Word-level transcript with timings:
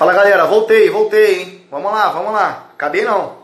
Fala 0.00 0.14
galera, 0.14 0.46
voltei, 0.46 0.88
voltei, 0.88 1.40
hein? 1.42 1.66
Vamos 1.70 1.92
lá, 1.92 2.08
vamos 2.08 2.32
lá. 2.32 2.70
Acabei 2.72 3.04
não. 3.04 3.36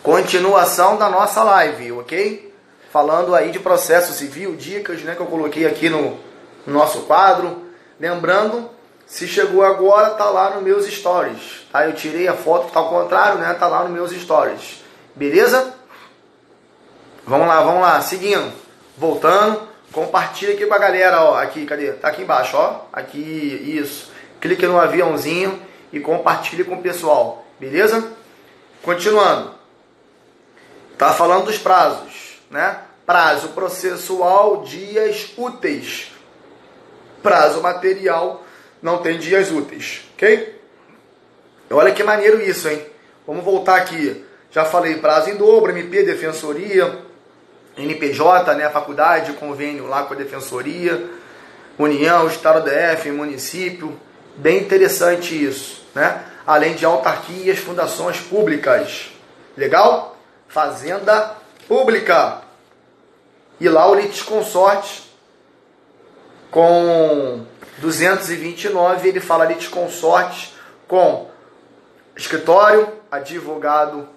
Continuação 0.00 0.96
da 0.96 1.08
nossa 1.08 1.42
live, 1.42 1.90
ok? 1.90 2.54
Falando 2.92 3.34
aí 3.34 3.50
de 3.50 3.58
processo 3.58 4.12
civil, 4.12 4.54
dicas 4.54 5.02
né, 5.02 5.16
que 5.16 5.20
eu 5.20 5.26
coloquei 5.26 5.66
aqui 5.66 5.90
no, 5.90 6.16
no 6.64 6.72
nosso 6.72 7.00
quadro. 7.00 7.64
Lembrando, 7.98 8.70
se 9.08 9.26
chegou 9.26 9.64
agora, 9.64 10.10
tá 10.10 10.26
lá 10.26 10.50
nos 10.50 10.62
meus 10.62 10.86
stories. 10.86 11.66
Tá? 11.72 11.84
Eu 11.84 11.94
tirei 11.94 12.28
a 12.28 12.34
foto, 12.34 12.70
tá 12.70 12.78
ao 12.78 12.90
contrário, 12.90 13.40
né? 13.40 13.52
Tá 13.54 13.66
lá 13.66 13.82
nos 13.82 13.90
meus 13.90 14.12
stories. 14.12 14.84
Beleza? 15.16 15.74
Vamos 17.26 17.48
lá, 17.48 17.60
vamos 17.60 17.82
lá. 17.82 18.00
Seguindo. 18.02 18.52
Voltando. 18.96 19.62
Compartilha 19.92 20.54
aqui 20.54 20.64
com 20.64 20.74
a 20.74 20.78
galera, 20.78 21.24
ó. 21.24 21.36
Aqui, 21.36 21.66
cadê? 21.66 21.90
Tá 21.94 22.06
aqui 22.06 22.22
embaixo, 22.22 22.56
ó. 22.56 22.82
Aqui, 22.92 23.18
isso. 23.18 24.12
Clique 24.40 24.64
no 24.64 24.78
aviãozinho 24.78 25.66
e 25.92 26.00
compartilhe 26.00 26.64
com 26.64 26.76
o 26.76 26.82
pessoal, 26.82 27.44
beleza? 27.58 28.12
Continuando. 28.82 29.54
Tá 30.96 31.12
falando 31.12 31.46
dos 31.46 31.58
prazos, 31.58 32.40
né? 32.50 32.80
Prazo 33.06 33.48
processual, 33.48 34.62
dias 34.62 35.32
úteis. 35.36 36.12
Prazo 37.22 37.60
material, 37.60 38.44
não 38.82 38.98
tem 38.98 39.18
dias 39.18 39.50
úteis, 39.50 40.02
ok? 40.14 40.60
Olha 41.70 41.92
que 41.92 42.02
maneiro 42.02 42.40
isso, 42.40 42.68
hein? 42.68 42.84
Vamos 43.26 43.44
voltar 43.44 43.76
aqui. 43.76 44.24
Já 44.50 44.64
falei 44.64 44.96
prazo 44.96 45.30
em 45.30 45.36
dobro, 45.36 45.70
MP, 45.70 46.02
defensoria, 46.02 46.98
NPJ, 47.76 48.54
né, 48.54 48.68
faculdade, 48.70 49.34
convênio 49.34 49.86
lá 49.86 50.04
com 50.04 50.14
a 50.14 50.16
defensoria, 50.16 51.10
União, 51.78 52.26
Estado 52.26 52.68
DF, 52.68 53.10
município. 53.10 53.98
Bem 54.36 54.58
interessante 54.58 55.44
isso 55.44 55.87
né? 55.98 56.24
além 56.46 56.74
de 56.74 56.84
autarquias, 56.84 57.58
fundações 57.58 58.20
públicas. 58.20 59.10
Legal? 59.56 60.16
Fazenda 60.46 61.34
pública. 61.66 62.40
E 63.60 63.68
lá 63.68 63.90
o 63.90 63.94
litisconsorte 63.94 65.12
com 66.50 67.44
229, 67.78 69.08
ele 69.08 69.20
fala 69.20 69.44
litisconsorte 69.44 70.54
com 70.86 71.28
escritório, 72.16 72.88
advogado 73.10 74.08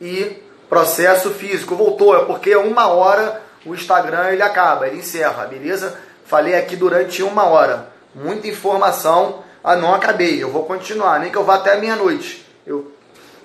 e 0.00 0.42
processo 0.68 1.30
físico. 1.30 1.76
Voltou, 1.76 2.16
é 2.16 2.24
porque 2.24 2.56
uma 2.56 2.88
hora 2.88 3.42
o 3.64 3.74
Instagram 3.74 4.30
ele 4.30 4.42
acaba, 4.42 4.88
ele 4.88 4.98
encerra, 4.98 5.44
beleza? 5.46 5.98
Falei 6.24 6.56
aqui 6.56 6.74
durante 6.74 7.22
uma 7.22 7.44
hora. 7.44 7.88
Muita 8.14 8.48
informação 8.48 9.44
ah, 9.66 9.74
não 9.74 9.92
acabei, 9.92 10.40
eu 10.40 10.48
vou 10.48 10.64
continuar, 10.64 11.18
nem 11.18 11.28
que 11.28 11.36
eu 11.36 11.42
vá 11.42 11.56
até 11.56 11.76
meia-noite. 11.76 12.46
Eu, 12.64 12.92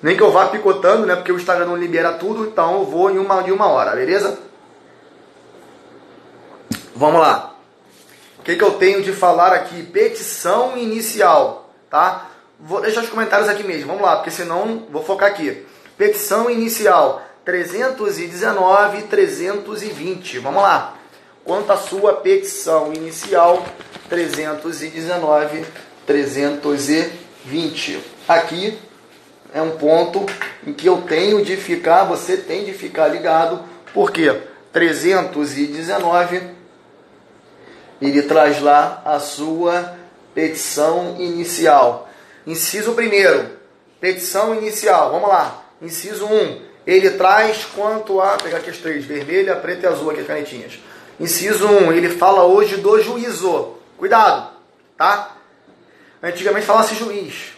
nem 0.04 0.16
que 0.16 0.22
eu 0.22 0.32
vá 0.32 0.50
picotando, 0.50 1.08
né? 1.08 1.16
Porque 1.16 1.32
o 1.32 1.36
Instagram 1.36 1.66
não 1.66 1.76
libera 1.76 2.14
tudo, 2.14 2.46
então 2.46 2.76
eu 2.76 2.86
vou 2.86 3.10
em 3.10 3.18
uma, 3.18 3.42
em 3.42 3.52
uma 3.52 3.66
hora, 3.66 3.96
beleza? 3.96 4.38
Vamos 6.96 7.20
lá. 7.20 7.56
O 8.38 8.44
que, 8.44 8.56
que 8.56 8.64
eu 8.64 8.74
tenho 8.74 9.02
de 9.02 9.12
falar 9.12 9.52
aqui? 9.52 9.82
Petição 9.82 10.78
inicial, 10.78 11.74
tá? 11.90 12.28
Vou 12.60 12.82
deixar 12.82 13.02
os 13.02 13.10
comentários 13.10 13.50
aqui 13.50 13.64
mesmo, 13.64 13.88
vamos 13.88 14.04
lá, 14.04 14.18
porque 14.18 14.30
senão 14.30 14.86
vou 14.92 15.04
focar 15.04 15.28
aqui. 15.28 15.66
Petição 15.98 16.52
inicial 16.52 17.20
319 17.44 19.00
e 19.00 19.02
320. 19.04 20.38
Vamos 20.38 20.62
lá. 20.62 20.94
Quanto 21.44 21.74
à 21.74 21.78
sua 21.78 22.14
petição 22.14 22.94
inicial 22.94 23.66
319 24.08 25.66
320. 26.12 28.00
Aqui 28.28 28.78
é 29.54 29.62
um 29.62 29.72
ponto 29.72 30.26
em 30.68 30.74
que 30.74 30.86
eu 30.86 31.04
tenho 31.04 31.44
de 31.44 31.56
ficar, 31.56 32.04
você 32.04 32.36
tem 32.36 32.66
de 32.66 32.74
ficar 32.74 33.08
ligado, 33.08 33.64
porque 33.94 34.42
319 34.74 36.42
ele 38.02 38.24
traz 38.24 38.62
lá 38.62 39.02
a 39.06 39.20
sua 39.20 39.96
petição 40.36 41.16
inicial. 41.18 42.10
Inciso 42.46 42.92
primeiro, 42.94 43.50
petição 44.02 44.54
inicial. 44.54 45.12
Vamos 45.12 45.30
lá. 45.30 45.64
Inciso 45.82 46.26
1. 46.26 46.62
Ele 46.86 47.12
traz 47.12 47.64
quanto 47.64 48.20
a. 48.20 48.36
Pegar 48.36 48.58
aqui 48.58 48.70
as 48.70 48.80
três: 48.80 49.06
vermelha, 49.06 49.56
preta 49.56 49.86
e 49.86 49.90
azul, 49.90 50.10
aqui 50.10 50.20
as 50.22 50.28
canetinhas. 50.28 50.80
Inciso 51.20 51.68
1. 51.68 51.94
Ele 51.94 52.10
fala 52.10 52.44
hoje 52.44 52.78
do 52.78 53.02
juízo. 53.02 53.76
Cuidado, 53.98 54.50
tá? 54.98 55.38
Antigamente 56.22 56.66
falava-se 56.66 56.96
juiz. 56.96 57.54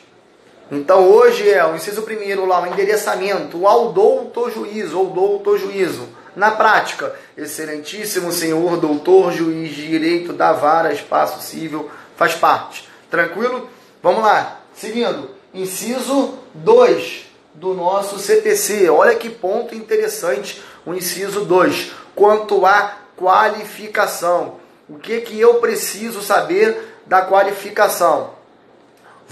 Então 0.72 1.10
hoje 1.10 1.50
é 1.50 1.66
o 1.66 1.76
inciso 1.76 2.02
primeiro 2.04 2.46
lá, 2.46 2.62
o 2.62 2.68
endereçamento 2.68 3.68
ao 3.68 3.92
doutor 3.92 4.52
juízo 4.52 4.98
ou 4.98 5.08
doutor 5.08 5.60
juízo. 5.60 6.08
Na 6.36 6.50
prática, 6.52 7.14
excelentíssimo 7.38 8.32
senhor 8.32 8.78
doutor 8.78 9.32
juiz 9.34 9.76
de 9.76 9.88
direito 9.88 10.34
da 10.34 10.54
vara 10.54 10.94
espaço 10.94 11.42
civil 11.42 11.92
faz 12.16 12.34
parte. 12.34 12.90
Tranquilo? 13.12 13.70
Vamos 14.02 14.24
lá. 14.24 14.62
Seguindo, 14.74 15.30
inciso 15.54 16.40
2 16.56 17.26
do 17.54 17.74
nosso 17.74 18.18
CPC. 18.18 18.90
Olha 18.90 19.16
que 19.16 19.30
ponto 19.30 19.76
interessante 19.76 20.64
o 20.86 20.94
inciso 20.94 21.46
2. 21.46 21.92
Quanto 22.16 22.66
à 22.66 22.98
qualificação. 23.16 24.56
O 24.90 24.98
que 24.98 25.22
que 25.22 25.40
eu 25.40 25.56
preciso 25.56 26.22
saber 26.22 26.98
da 27.06 27.22
qualificação? 27.22 28.43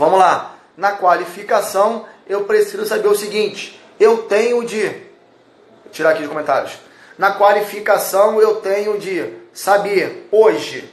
Vamos 0.01 0.17
lá. 0.17 0.55
Na 0.75 0.93
qualificação, 0.93 2.07
eu 2.27 2.43
preciso 2.45 2.87
saber 2.87 3.07
o 3.07 3.13
seguinte: 3.13 3.79
eu 3.99 4.23
tenho 4.23 4.65
de. 4.65 4.81
Vou 4.81 5.91
tirar 5.91 6.09
aqui 6.09 6.23
os 6.23 6.27
comentários. 6.27 6.71
Na 7.19 7.33
qualificação, 7.33 8.41
eu 8.41 8.55
tenho 8.55 8.97
de 8.97 9.31
saber 9.53 10.27
hoje 10.31 10.91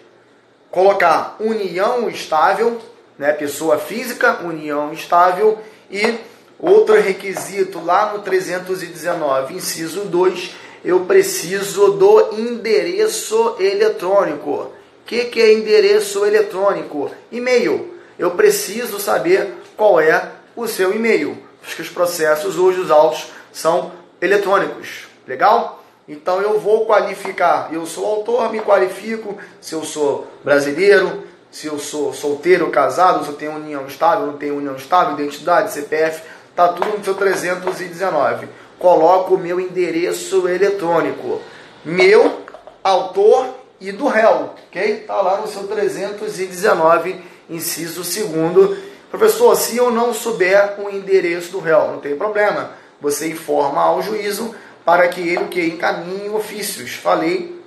colocar 0.71 1.37
união 1.41 2.11
estável, 2.11 2.79
né, 3.19 3.33
pessoa 3.33 3.79
física, 3.79 4.41
união 4.45 4.93
estável 4.93 5.59
e 5.91 6.19
outro 6.61 6.95
requisito 7.01 7.83
lá 7.83 8.13
no 8.13 8.19
319, 8.19 9.55
inciso 9.55 10.05
2, 10.05 10.51
eu 10.85 11.07
preciso 11.07 11.93
do 11.93 12.35
endereço 12.35 13.57
eletrônico. 13.59 14.51
O 14.51 14.73
que, 15.07 15.25
que 15.25 15.41
é 15.41 15.55
endereço 15.55 16.27
eletrônico? 16.27 17.11
E-mail 17.33 17.97
eu 18.19 18.33
preciso 18.33 18.99
saber 18.99 19.55
qual 19.77 20.01
é 20.01 20.31
o 20.57 20.67
seu 20.67 20.95
e-mail. 20.95 21.39
Porque 21.63 21.83
os 21.83 21.89
processos 21.89 22.59
hoje, 22.59 22.81
os 22.81 22.91
autos, 22.91 23.29
são 23.53 23.93
eletrônicos. 24.21 25.07
Legal? 25.27 25.85
Então 26.09 26.41
eu 26.41 26.59
vou 26.59 26.87
qualificar. 26.87 27.69
Eu 27.73 27.87
sou 27.87 28.07
autor, 28.07 28.51
me 28.51 28.61
qualifico 28.61 29.37
se 29.61 29.75
eu 29.75 29.85
sou 29.85 30.27
brasileiro, 30.43 31.25
se 31.51 31.67
eu 31.67 31.79
sou 31.79 32.13
solteiro, 32.13 32.71
casado, 32.71 33.25
se 33.25 33.31
eu 33.31 33.37
tenho 33.37 33.53
união 33.53 33.87
estável, 33.87 34.27
não 34.27 34.37
tenho 34.37 34.57
união 34.57 34.75
estável, 34.75 35.15
identidade, 35.15 35.73
CPF, 35.73 36.23
tá 36.57 36.69
tudo 36.69 36.99
no 36.99 37.05
seu 37.05 37.15
319. 37.15 38.49
Coloco 38.79 39.35
o 39.35 39.39
meu 39.39 39.61
endereço 39.61 40.49
eletrônico. 40.49 41.41
Meu, 41.85 42.41
autor 42.83 43.49
e 43.81 43.93
do 43.93 44.07
réu, 44.07 44.55
ok? 44.67 45.05
Tá 45.07 45.21
lá 45.21 45.41
no 45.41 45.47
seu 45.47 45.67
319 45.67 47.38
inciso 47.49 48.05
segundo. 48.05 48.77
Professor, 49.11 49.57
se 49.57 49.77
eu 49.77 49.91
não 49.91 50.13
souber 50.13 50.75
o 50.79 50.91
endereço 50.91 51.53
do 51.53 51.61
réu, 51.61 51.89
não 51.89 52.01
tem 52.01 52.17
problema. 52.17 52.73
Você 53.01 53.29
informa 53.29 53.81
ao 53.81 54.03
juízo 54.03 54.55
para 54.85 55.09
que 55.09 55.21
ele 55.21 55.47
que 55.49 55.65
encaminhe 55.65 56.29
ofícios. 56.31 56.95
Falei, 56.95 57.63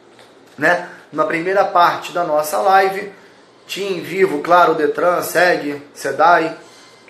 né, 0.58 0.90
na 1.12 1.24
primeira 1.26 1.66
parte 1.66 2.12
da 2.12 2.24
nossa 2.24 2.58
live, 2.60 3.12
TIM, 3.68 4.02
Vivo, 4.02 4.40
claro, 4.40 4.76
Detran, 4.76 5.22
SEG, 5.22 5.82
SEDAI, 5.94 6.58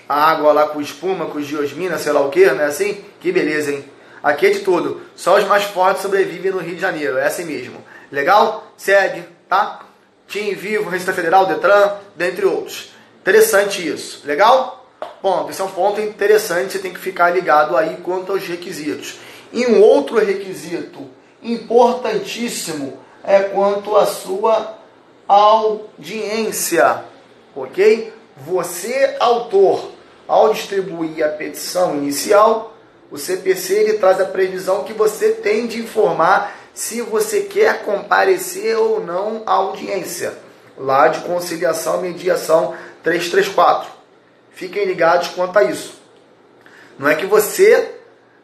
a 0.07 0.29
água 0.29 0.51
lá 0.51 0.67
com 0.67 0.81
espuma, 0.81 1.25
com 1.25 1.41
geosmina, 1.41 1.97
sei 1.97 2.11
lá 2.11 2.21
o 2.21 2.29
que, 2.29 2.45
né, 2.51 2.65
assim? 2.65 3.03
Que 3.19 3.31
beleza, 3.31 3.71
hein? 3.71 3.85
Aqui 4.21 4.47
é 4.47 4.49
de 4.49 4.59
tudo. 4.59 5.01
Só 5.15 5.37
os 5.37 5.45
mais 5.45 5.63
fortes 5.63 6.01
sobrevivem 6.01 6.51
no 6.51 6.59
Rio 6.59 6.75
de 6.75 6.81
Janeiro, 6.81 7.17
é 7.17 7.25
assim 7.25 7.45
mesmo. 7.45 7.83
Legal? 8.11 8.71
Segue, 8.77 9.23
tá? 9.47 9.79
TIM 10.31 10.55
Vivo, 10.55 10.89
Receita 10.89 11.13
Federal, 11.13 11.45
Detran, 11.45 11.97
dentre 12.15 12.45
outros. 12.45 12.93
Interessante 13.19 13.85
isso. 13.85 14.25
Legal? 14.25 14.87
Ponto. 15.21 15.51
Esse 15.51 15.61
é 15.61 15.63
um 15.65 15.71
ponto 15.71 15.99
interessante, 15.99 16.71
você 16.71 16.79
tem 16.79 16.93
que 16.93 16.99
ficar 16.99 17.29
ligado 17.29 17.75
aí 17.75 17.97
quanto 18.01 18.31
aos 18.31 18.47
requisitos. 18.47 19.19
E 19.51 19.67
um 19.67 19.81
outro 19.81 20.17
requisito 20.17 21.09
importantíssimo 21.43 22.97
é 23.23 23.39
quanto 23.39 23.95
à 23.97 24.05
sua 24.05 24.77
audiência. 25.27 27.03
Ok? 27.53 28.13
Você, 28.37 29.17
autor, 29.19 29.91
ao 30.27 30.53
distribuir 30.53 31.25
a 31.25 31.29
petição 31.29 31.95
inicial, 31.95 32.73
o 33.11 33.17
CPC 33.17 33.73
ele 33.73 33.93
traz 33.97 34.21
a 34.21 34.25
previsão 34.25 34.85
que 34.85 34.93
você 34.93 35.31
tem 35.31 35.67
de 35.67 35.79
informar 35.79 36.55
se 36.73 37.01
você 37.01 37.41
quer 37.41 37.83
comparecer 37.83 38.77
ou 38.77 39.03
não 39.03 39.43
à 39.45 39.53
audiência, 39.53 40.33
lá 40.77 41.07
de 41.07 41.21
conciliação 41.21 41.99
e 41.99 42.09
mediação 42.09 42.75
334. 43.03 43.89
Fiquem 44.51 44.85
ligados 44.85 45.29
quanto 45.29 45.57
a 45.57 45.63
isso. 45.63 45.99
Não 46.97 47.07
é 47.07 47.15
que 47.15 47.25
você 47.25 47.95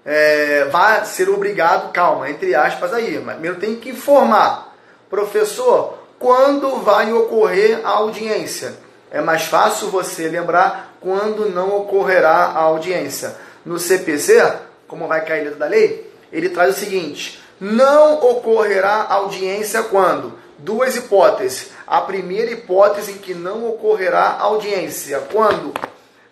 é, 0.06 0.65
vai 0.65 1.06
ser 1.06 1.29
obrigado, 1.29 1.91
calma, 1.91 2.29
entre 2.29 2.56
aspas 2.56 2.94
aí, 2.94 3.19
mas 3.19 3.35
primeiro 3.35 3.59
tem 3.59 3.75
que 3.75 3.89
informar. 3.89 4.75
Professor, 5.09 5.97
quando 6.18 6.77
vai 6.77 7.12
ocorrer 7.13 7.81
a 7.83 7.89
audiência? 7.89 8.75
É 9.12 9.21
mais 9.21 9.44
fácil 9.44 9.89
você 9.89 10.27
lembrar 10.27 10.97
quando 11.00 11.50
não 11.50 11.77
ocorrerá 11.77 12.35
a 12.35 12.59
audiência. 12.59 13.35
No 13.65 13.80
CPC, 13.80 14.53
como 14.88 15.07
vai 15.07 15.23
cair 15.23 15.44
dentro 15.44 15.59
da 15.59 15.68
lei, 15.68 16.12
ele 16.31 16.50
traz 16.50 16.75
o 16.75 16.80
seguinte: 16.80 17.41
não 17.59 18.15
ocorrerá 18.15 19.06
audiência 19.09 19.83
quando? 19.83 20.33
Duas 20.57 20.95
hipóteses. 20.95 21.71
A 21.86 22.01
primeira 22.01 22.51
hipótese 22.51 23.13
em 23.13 23.18
que 23.18 23.33
não 23.33 23.68
ocorrerá 23.69 24.38
audiência 24.39 25.19
quando 25.31 25.74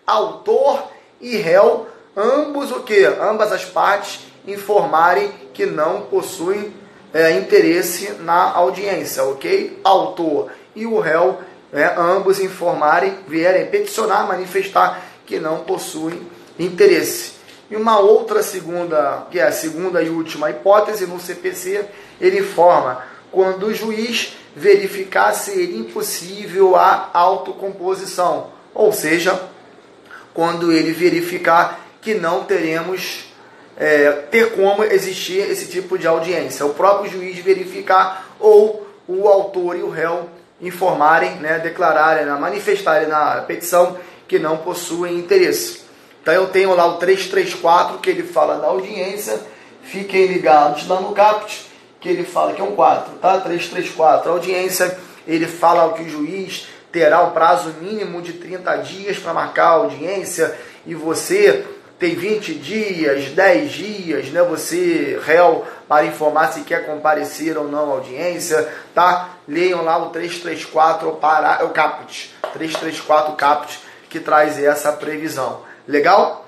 autor 0.06 0.88
e 1.20 1.36
réu, 1.36 1.88
ambos 2.16 2.70
o 2.70 2.80
que? 2.80 3.04
Ambas 3.04 3.52
as 3.52 3.64
partes 3.64 4.20
informarem 4.46 5.30
que 5.52 5.66
não 5.66 6.02
possuem 6.02 6.72
é, 7.12 7.32
interesse 7.32 8.12
na 8.20 8.52
audiência, 8.52 9.24
ok? 9.24 9.80
Autor 9.82 10.50
e 10.74 10.86
o 10.86 11.00
réu, 11.00 11.38
é, 11.72 11.94
ambos 11.96 12.38
informarem, 12.38 13.18
vierem 13.26 13.66
peticionar, 13.66 14.26
manifestar 14.28 15.02
que 15.24 15.40
não 15.40 15.60
possuem 15.60 16.20
interesse. 16.58 17.35
E 17.70 17.76
uma 17.76 17.98
outra 17.98 18.42
segunda, 18.42 19.26
que 19.30 19.38
é 19.38 19.44
a 19.44 19.52
segunda 19.52 20.02
e 20.02 20.08
última 20.08 20.50
hipótese 20.50 21.06
no 21.06 21.18
CPC, 21.18 21.84
ele 22.20 22.40
informa 22.40 23.02
quando 23.32 23.66
o 23.66 23.74
juiz 23.74 24.36
verificar 24.54 25.32
ser 25.32 25.74
impossível 25.74 26.76
a 26.76 27.10
autocomposição, 27.12 28.48
ou 28.74 28.92
seja, 28.92 29.38
quando 30.32 30.72
ele 30.72 30.92
verificar 30.92 31.80
que 32.00 32.14
não 32.14 32.44
teremos 32.44 33.26
é, 33.76 34.12
ter 34.30 34.52
como 34.54 34.84
existir 34.84 35.38
esse 35.38 35.66
tipo 35.66 35.98
de 35.98 36.06
audiência. 36.06 36.64
O 36.64 36.72
próprio 36.74 37.10
juiz 37.10 37.38
verificar 37.38 38.36
ou 38.38 38.86
o 39.06 39.28
autor 39.28 39.76
e 39.76 39.82
o 39.82 39.90
réu 39.90 40.28
informarem, 40.60 41.36
né, 41.36 41.58
declararem, 41.58 42.24
né, 42.24 42.32
manifestarem 42.32 43.08
na 43.08 43.42
petição 43.42 43.98
que 44.26 44.38
não 44.38 44.58
possuem 44.58 45.18
interesse. 45.18 45.85
Então 46.26 46.34
eu 46.34 46.48
tenho 46.48 46.74
lá 46.74 46.84
o 46.88 46.94
334 46.94 47.98
que 47.98 48.10
ele 48.10 48.24
fala 48.24 48.58
da 48.58 48.66
audiência. 48.66 49.38
Fiquem 49.84 50.26
ligados 50.26 50.88
lá 50.88 51.00
no 51.00 51.12
CAPT 51.12 51.70
que 52.00 52.08
ele 52.08 52.24
fala 52.24 52.52
que 52.52 52.60
é 52.60 52.64
um 52.64 52.74
4, 52.74 53.14
tá? 53.20 53.38
334. 53.38 54.28
A 54.28 54.32
audiência, 54.32 54.98
ele 55.24 55.46
fala 55.46 55.92
que 55.92 56.02
o 56.02 56.08
juiz 56.08 56.66
terá 56.90 57.22
o 57.22 57.30
prazo 57.30 57.76
mínimo 57.80 58.20
de 58.20 58.32
30 58.32 58.76
dias 58.78 59.18
para 59.18 59.32
marcar 59.32 59.66
a 59.66 59.74
audiência 59.74 60.52
e 60.84 60.96
você 60.96 61.64
tem 61.96 62.16
20 62.16 62.54
dias, 62.54 63.26
10 63.26 63.70
dias, 63.70 64.28
né? 64.30 64.42
Você, 64.42 65.20
réu, 65.22 65.64
para 65.88 66.06
informar 66.06 66.52
se 66.52 66.62
quer 66.62 66.86
comparecer 66.86 67.56
ou 67.56 67.68
não 67.68 67.92
à 67.92 67.94
audiência, 67.94 68.68
tá? 68.92 69.28
Leiam 69.46 69.84
lá 69.84 69.96
o 69.98 70.10
334 70.10 71.08
para 71.20 71.64
o 71.64 71.68
caput, 71.70 72.34
334 72.52 73.36
caput 73.36 73.78
que 74.10 74.18
traz 74.18 74.58
essa 74.58 74.90
previsão. 74.90 75.65
Legal? 75.86 76.46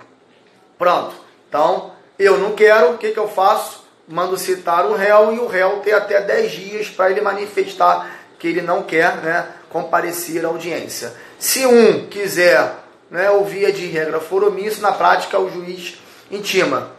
Pronto. 0.79 1.15
Então, 1.49 1.93
eu 2.19 2.39
não 2.39 2.53
quero, 2.53 2.93
o 2.93 2.99
que, 2.99 3.11
que 3.11 3.19
eu 3.19 3.29
faço? 3.29 3.87
Mando 4.07 4.39
citar 4.39 4.87
o 4.87 4.95
réu 4.95 5.35
e 5.35 5.39
o 5.39 5.47
réu 5.47 5.81
tem 5.81 5.93
até 5.93 6.21
10 6.21 6.51
dias 6.51 6.89
para 6.89 7.11
ele 7.11 7.21
manifestar 7.21 8.11
que 8.39 8.49
ele 8.49 8.63
não 8.63 8.83
quer 8.83 9.17
né, 9.19 9.47
comparecer 9.69 10.45
à 10.45 10.49
audiência. 10.49 11.13
Se 11.39 11.67
um 11.67 12.07
quiser 12.07 12.73
né, 13.11 13.31
ou 13.31 13.45
via 13.45 13.73
de 13.73 13.87
regra 13.87 14.21
for 14.21 14.45
omisso, 14.45 14.81
na 14.81 14.93
prática 14.93 15.39
o 15.39 15.51
juiz 15.51 15.99
intima. 16.31 16.91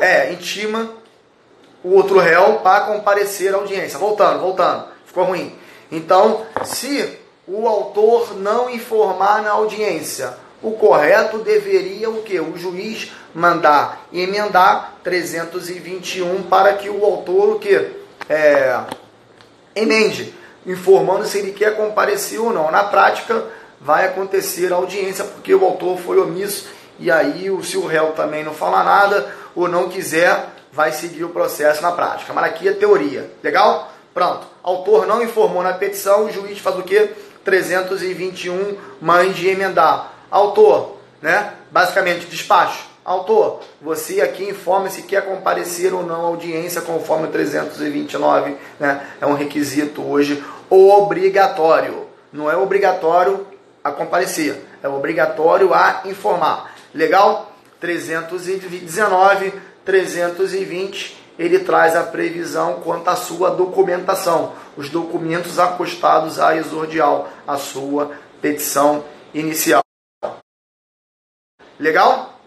É, 0.00 0.32
intima 0.32 0.90
o 1.82 1.94
outro 1.94 2.18
réu 2.18 2.60
para 2.60 2.86
comparecer 2.86 3.54
à 3.54 3.58
audiência. 3.58 3.98
Voltando, 3.98 4.40
voltando. 4.40 4.86
Ficou 5.06 5.24
ruim. 5.24 5.54
Então, 5.90 6.46
se 6.64 7.18
o 7.46 7.68
autor 7.68 8.36
não 8.38 8.70
informar 8.70 9.42
na 9.42 9.50
audiência, 9.50 10.34
o 10.64 10.72
correto 10.72 11.38
deveria 11.38 12.08
o 12.08 12.22
que? 12.22 12.40
O 12.40 12.56
juiz 12.56 13.12
mandar 13.34 14.06
emendar 14.10 14.94
321 15.04 16.44
para 16.44 16.72
que 16.72 16.88
o 16.88 17.04
autor 17.04 17.56
o 17.56 17.58
que? 17.58 17.90
É, 18.28 18.80
emende, 19.76 20.34
informando 20.66 21.26
se 21.26 21.38
ele 21.38 21.52
quer 21.52 21.76
comparecer 21.76 22.40
ou 22.40 22.50
não. 22.50 22.70
Na 22.70 22.84
prática, 22.84 23.44
vai 23.78 24.06
acontecer 24.06 24.72
a 24.72 24.76
audiência, 24.76 25.24
porque 25.24 25.54
o 25.54 25.64
autor 25.64 25.98
foi 25.98 26.18
omisso, 26.18 26.66
e 26.98 27.10
aí, 27.10 27.50
se 27.62 27.76
o 27.76 27.86
réu 27.86 28.12
também 28.12 28.42
não 28.42 28.54
falar 28.54 28.84
nada 28.84 29.34
ou 29.54 29.68
não 29.68 29.90
quiser, 29.90 30.46
vai 30.72 30.92
seguir 30.92 31.24
o 31.24 31.28
processo 31.28 31.82
na 31.82 31.92
prática. 31.92 32.32
Mas 32.32 32.44
aqui 32.46 32.68
é 32.68 32.72
teoria. 32.72 33.30
Legal? 33.42 33.92
Pronto. 34.14 34.46
Autor 34.62 35.06
não 35.06 35.22
informou 35.22 35.62
na 35.62 35.74
petição, 35.74 36.24
o 36.24 36.32
juiz 36.32 36.58
faz 36.58 36.78
o 36.78 36.82
quê? 36.82 37.10
321 37.44 38.78
mande 39.02 39.46
emendar. 39.46 40.13
Autor, 40.30 40.96
né? 41.20 41.54
Basicamente, 41.70 42.26
despacho. 42.26 42.94
Autor, 43.04 43.60
você 43.82 44.22
aqui 44.22 44.44
informa 44.44 44.88
se 44.88 45.02
quer 45.02 45.26
comparecer 45.26 45.92
ou 45.92 46.02
não 46.02 46.22
à 46.22 46.28
audiência 46.28 46.80
conforme 46.80 47.26
o 47.26 47.30
329, 47.30 48.56
né? 48.80 49.06
É 49.20 49.26
um 49.26 49.34
requisito 49.34 50.02
hoje 50.02 50.42
obrigatório. 50.70 52.06
Não 52.32 52.50
é 52.50 52.56
obrigatório 52.56 53.46
a 53.82 53.92
comparecer, 53.92 54.64
é 54.82 54.88
obrigatório 54.88 55.74
a 55.74 56.00
informar. 56.06 56.74
Legal? 56.94 57.52
319, 57.78 59.52
320, 59.84 61.22
ele 61.38 61.58
traz 61.58 61.94
a 61.94 62.02
previsão 62.02 62.80
quanto 62.82 63.08
à 63.08 63.16
sua 63.16 63.50
documentação, 63.50 64.52
os 64.74 64.88
documentos 64.88 65.58
acostados 65.58 66.40
à 66.40 66.56
exordial, 66.56 67.28
a 67.46 67.58
sua 67.58 68.12
petição 68.40 69.04
inicial. 69.34 69.83
Legal? 71.78 72.38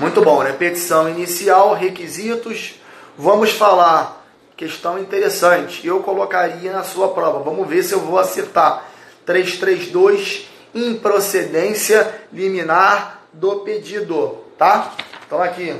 Muito 0.00 0.22
bom, 0.22 0.42
né? 0.42 0.52
Petição 0.52 1.08
inicial, 1.08 1.74
requisitos. 1.74 2.74
Vamos 3.16 3.52
falar, 3.52 4.26
questão 4.56 4.98
interessante. 4.98 5.86
Eu 5.86 6.00
colocaria 6.00 6.72
na 6.72 6.82
sua 6.82 7.08
prova. 7.08 7.40
Vamos 7.40 7.68
ver 7.68 7.82
se 7.82 7.92
eu 7.92 8.00
vou 8.00 8.18
acertar. 8.18 8.86
332, 9.24 10.48
improcedência 10.74 12.12
liminar 12.32 13.20
do 13.32 13.60
pedido, 13.60 14.38
tá? 14.58 14.92
Então 15.24 15.40
aqui, 15.40 15.72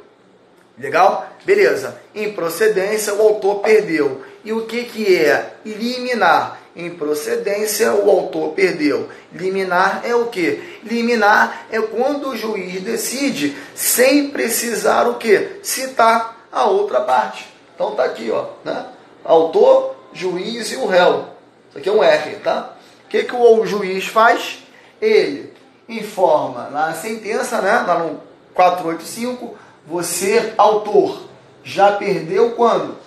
Legal? 0.80 1.30
Beleza. 1.46 2.00
Improcedência, 2.16 3.14
o 3.14 3.22
autor 3.22 3.60
perdeu. 3.60 4.24
E 4.44 4.54
o 4.54 4.66
que, 4.66 4.86
que 4.86 5.16
é? 5.16 5.54
Liminar 5.66 6.62
improcedência, 6.76 7.94
o 7.94 8.10
autor 8.10 8.54
perdeu. 8.54 9.08
Liminar 9.32 10.02
é 10.04 10.16
o 10.16 10.26
que? 10.26 10.80
Liminar 10.84 11.68
é 11.70 11.80
quando 11.80 12.30
o 12.30 12.36
juiz 12.36 12.82
decide 12.82 13.56
sem 13.76 14.32
precisar 14.32 15.08
o 15.08 15.16
que? 15.16 15.60
Citar 15.62 16.48
a 16.52 16.66
outra 16.66 17.02
parte. 17.02 17.48
Então 17.76 17.92
tá 17.96 18.04
aqui, 18.06 18.32
ó, 18.32 18.48
né? 18.64 18.88
Autor, 19.24 19.96
juiz 20.14 20.72
e 20.72 20.76
o 20.78 20.86
réu. 20.86 21.30
Isso 21.70 21.78
aqui 21.78 21.90
é 21.90 21.92
um 21.92 22.04
R, 22.04 22.36
tá? 22.38 22.74
O 23.06 23.10
que, 23.10 23.24
que 23.24 23.36
o 23.36 23.66
juiz 23.66 24.06
faz? 24.06 24.60
Ele 25.02 25.54
informa 25.88 26.70
na 26.70 26.94
sentença, 26.94 27.62
né? 27.62 27.84
Lá 27.88 28.00
no 28.00 28.22
485, 28.54 29.58
você, 29.86 30.54
autor, 30.58 31.24
já 31.64 31.94
perdeu 31.94 32.52
quando? 32.52 32.98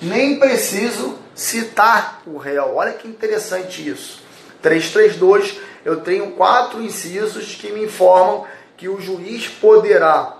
Nem 0.00 0.38
preciso 0.38 1.18
citar 1.34 2.22
o 2.26 2.36
réu. 2.36 2.74
Olha 2.76 2.92
que 2.92 3.08
interessante 3.08 3.88
isso. 3.88 4.22
332 4.60 5.58
eu 5.84 6.00
tenho 6.00 6.32
quatro 6.32 6.82
incisos 6.82 7.54
que 7.54 7.70
me 7.70 7.84
informam 7.84 8.44
que 8.76 8.88
o 8.88 9.00
juiz 9.00 9.48
poderá, 9.48 10.36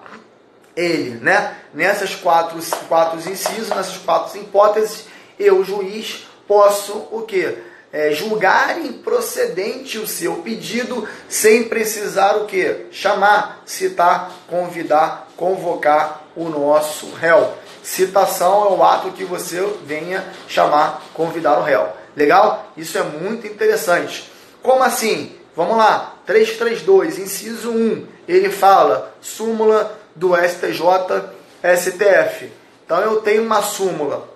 ele, 0.77 1.19
né? 1.21 1.57
Nessas 1.75 2.15
quatro, 2.15 2.59
quatro 2.89 3.19
incisos, 3.19 3.69
nessas 3.71 3.97
quatro 3.97 4.39
hipóteses, 4.39 5.07
eu, 5.39 5.65
juiz, 5.65 6.27
posso 6.47 7.07
o 7.11 7.23
quê? 7.23 7.59
É, 7.91 8.11
julgar 8.13 8.79
improcedente 8.79 9.99
o 9.99 10.07
seu 10.07 10.37
pedido 10.37 11.09
sem 11.29 11.65
precisar 11.65 12.37
o 12.37 12.45
quê? 12.45 12.87
Chamar, 12.91 13.63
citar, 13.65 14.31
convidar, 14.47 15.29
convocar 15.37 16.25
o 16.37 16.49
nosso 16.49 17.11
réu. 17.15 17.55
Citação 17.83 18.67
é 18.67 18.73
o 18.73 18.83
ato 18.83 19.13
que 19.13 19.25
você 19.25 19.67
venha 19.87 20.23
chamar, 20.47 21.03
convidar 21.15 21.59
o 21.59 21.63
réu. 21.63 21.89
Legal? 22.15 22.73
Isso 22.77 22.99
é 22.99 23.03
muito 23.03 23.47
interessante. 23.47 24.31
Como 24.63 24.83
assim? 24.83 25.35
Vamos 25.57 25.77
lá. 25.77 26.17
332, 26.27 27.19
inciso 27.19 27.71
1. 27.71 28.07
Ele 28.29 28.51
fala 28.51 29.15
súmula 29.21 29.99
do 30.15 30.37
STJ 30.37 30.83
STF. 31.63 32.53
Então 32.85 33.01
eu 33.01 33.23
tenho 33.23 33.43
uma 33.43 33.63
súmula 33.63 34.29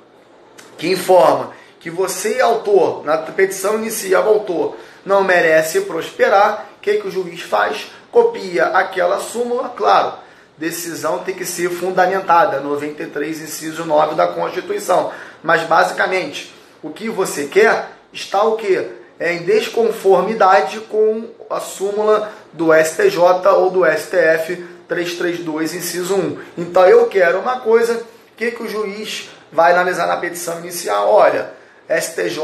que 0.82 0.90
informa 0.90 1.52
que 1.78 1.88
você, 1.88 2.40
autor, 2.40 3.04
na 3.04 3.16
petição 3.18 3.76
inicial, 3.76 4.26
autor, 4.26 4.76
não 5.06 5.22
merece 5.22 5.82
prosperar. 5.82 6.66
O 6.76 6.80
que, 6.80 6.94
que 6.94 7.06
o 7.06 7.10
juiz 7.10 7.40
faz? 7.40 7.86
Copia 8.10 8.64
aquela 8.66 9.20
súmula, 9.20 9.68
claro, 9.68 10.14
decisão 10.58 11.20
tem 11.20 11.36
que 11.36 11.44
ser 11.44 11.70
fundamentada, 11.70 12.58
93, 12.58 13.42
inciso 13.42 13.84
9 13.84 14.16
da 14.16 14.26
Constituição. 14.26 15.12
Mas 15.40 15.62
basicamente, 15.62 16.52
o 16.82 16.90
que 16.90 17.08
você 17.08 17.46
quer 17.46 17.90
está 18.12 18.42
o 18.42 18.56
que? 18.56 18.84
É 19.20 19.34
em 19.34 19.44
desconformidade 19.44 20.80
com 20.80 21.28
a 21.48 21.60
súmula 21.60 22.32
do 22.52 22.74
STJ 22.74 23.20
ou 23.56 23.70
do 23.70 23.84
STF 23.84 24.66
332, 24.88 25.74
inciso 25.74 26.16
1. 26.16 26.38
Então 26.58 26.84
eu 26.88 27.06
quero 27.06 27.38
uma 27.38 27.60
coisa, 27.60 27.94
o 27.94 28.36
que, 28.36 28.50
que 28.50 28.64
o 28.64 28.68
juiz 28.68 29.30
vai 29.52 29.73
analisar 29.73 30.06
na 30.06 30.16
petição 30.16 30.59
inicial? 30.61 31.09
Olha, 31.11 31.50
STJ, 31.88 32.40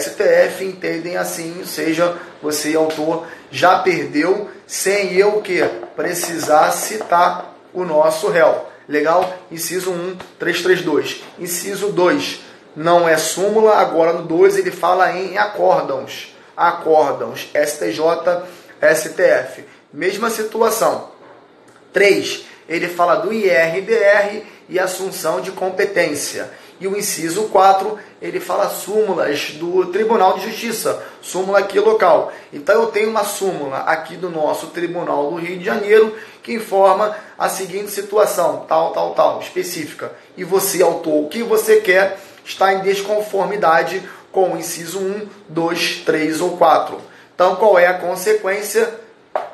STF 0.00 0.64
entendem 0.64 1.16
assim, 1.16 1.58
ou 1.58 1.66
seja, 1.66 2.16
você, 2.40 2.76
autor, 2.76 3.26
já 3.50 3.80
perdeu 3.80 4.48
sem 4.66 5.14
eu 5.14 5.42
que 5.42 5.62
precisar 5.96 6.70
citar 6.70 7.54
o 7.74 7.84
nosso 7.84 8.28
réu. 8.28 8.68
Legal? 8.88 9.36
Inciso 9.50 9.90
1, 9.90 10.16
332. 10.38 11.22
Inciso 11.38 11.88
2, 11.90 12.40
não 12.76 13.08
é 13.08 13.16
súmula, 13.16 13.76
agora 13.76 14.12
no 14.12 14.22
2 14.22 14.56
ele 14.58 14.70
fala 14.70 15.12
em 15.12 15.36
acórdãos. 15.36 16.34
Acórdãos, 16.56 17.50
STJ, 17.54 18.00
STF. 18.94 19.64
Mesma 19.92 20.30
situação. 20.30 21.10
3, 21.92 22.44
ele 22.68 22.88
fala 22.88 23.16
do 23.16 23.32
IRDR 23.32 24.42
e 24.68 24.78
assunção 24.78 25.40
de 25.40 25.50
competência. 25.52 26.50
E 26.82 26.86
o 26.88 26.96
inciso 26.96 27.44
4, 27.44 27.96
ele 28.20 28.40
fala 28.40 28.68
súmulas 28.68 29.52
do 29.52 29.86
Tribunal 29.86 30.38
de 30.38 30.50
Justiça, 30.50 31.00
súmula 31.20 31.60
aqui 31.60 31.78
local. 31.78 32.32
Então 32.52 32.74
eu 32.82 32.88
tenho 32.88 33.08
uma 33.08 33.22
súmula 33.22 33.78
aqui 33.78 34.16
do 34.16 34.28
nosso 34.28 34.66
Tribunal 34.68 35.30
do 35.30 35.36
Rio 35.36 35.58
de 35.58 35.64
Janeiro 35.64 36.16
que 36.42 36.54
informa 36.54 37.16
a 37.38 37.48
seguinte 37.48 37.90
situação, 37.92 38.64
tal, 38.68 38.90
tal, 38.92 39.14
tal, 39.14 39.40
específica. 39.40 40.10
E 40.36 40.42
você, 40.42 40.82
autor, 40.82 41.22
o 41.22 41.28
que 41.28 41.44
você 41.44 41.80
quer 41.80 42.18
está 42.44 42.72
em 42.72 42.80
desconformidade 42.80 44.02
com 44.32 44.52
o 44.52 44.58
inciso 44.58 44.98
1, 44.98 45.28
2, 45.48 46.02
3 46.04 46.40
ou 46.40 46.56
4. 46.56 46.98
Então 47.34 47.54
qual 47.56 47.78
é 47.78 47.86
a 47.86 47.94
consequência? 47.94 48.92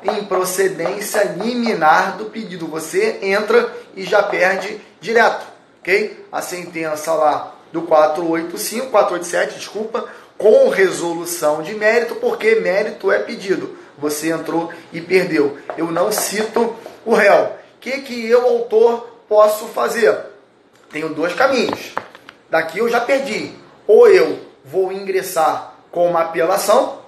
Improcedência 0.03 1.35
liminar 1.37 2.17
do 2.17 2.25
pedido. 2.25 2.65
Você 2.67 3.19
entra 3.21 3.71
e 3.95 4.03
já 4.03 4.23
perde 4.23 4.81
direto 5.01 5.59
ok? 5.81 6.25
A 6.31 6.41
sentença 6.41 7.13
lá 7.13 7.55
do 7.71 7.83
485, 7.83 8.87
487, 8.87 9.59
desculpa, 9.59 10.05
com 10.37 10.69
resolução 10.69 11.61
de 11.61 11.75
mérito, 11.75 12.15
porque 12.15 12.55
mérito 12.55 13.11
é 13.11 13.19
pedido. 13.19 13.77
Você 13.97 14.31
entrou 14.31 14.71
e 14.93 15.01
perdeu. 15.01 15.57
Eu 15.77 15.91
não 15.91 16.11
cito 16.11 16.75
o 17.05 17.13
réu. 17.13 17.45
O 17.45 17.79
que, 17.81 18.01
que 18.01 18.29
eu, 18.29 18.45
autor, 18.47 19.23
posso 19.27 19.65
fazer? 19.67 20.17
Tenho 20.89 21.09
dois 21.09 21.33
caminhos. 21.33 21.93
Daqui 22.49 22.79
eu 22.79 22.89
já 22.89 23.01
perdi. 23.01 23.53
Ou 23.85 24.07
eu 24.07 24.39
vou 24.63 24.91
ingressar 24.91 25.75
com 25.91 26.07
uma 26.07 26.21
apelação, 26.21 26.99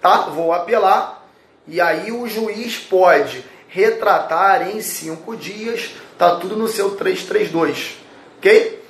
tá? 0.00 0.22
Vou 0.30 0.52
apelar, 0.52 1.26
e 1.66 1.80
aí 1.80 2.10
o 2.10 2.26
juiz 2.26 2.78
pode 2.78 3.44
retratar 3.70 4.68
em 4.68 4.82
cinco 4.82 5.34
dias, 5.34 5.92
tá 6.18 6.36
tudo 6.36 6.56
no 6.56 6.68
seu 6.68 6.90
332 6.90 8.00
ok? 8.40 8.82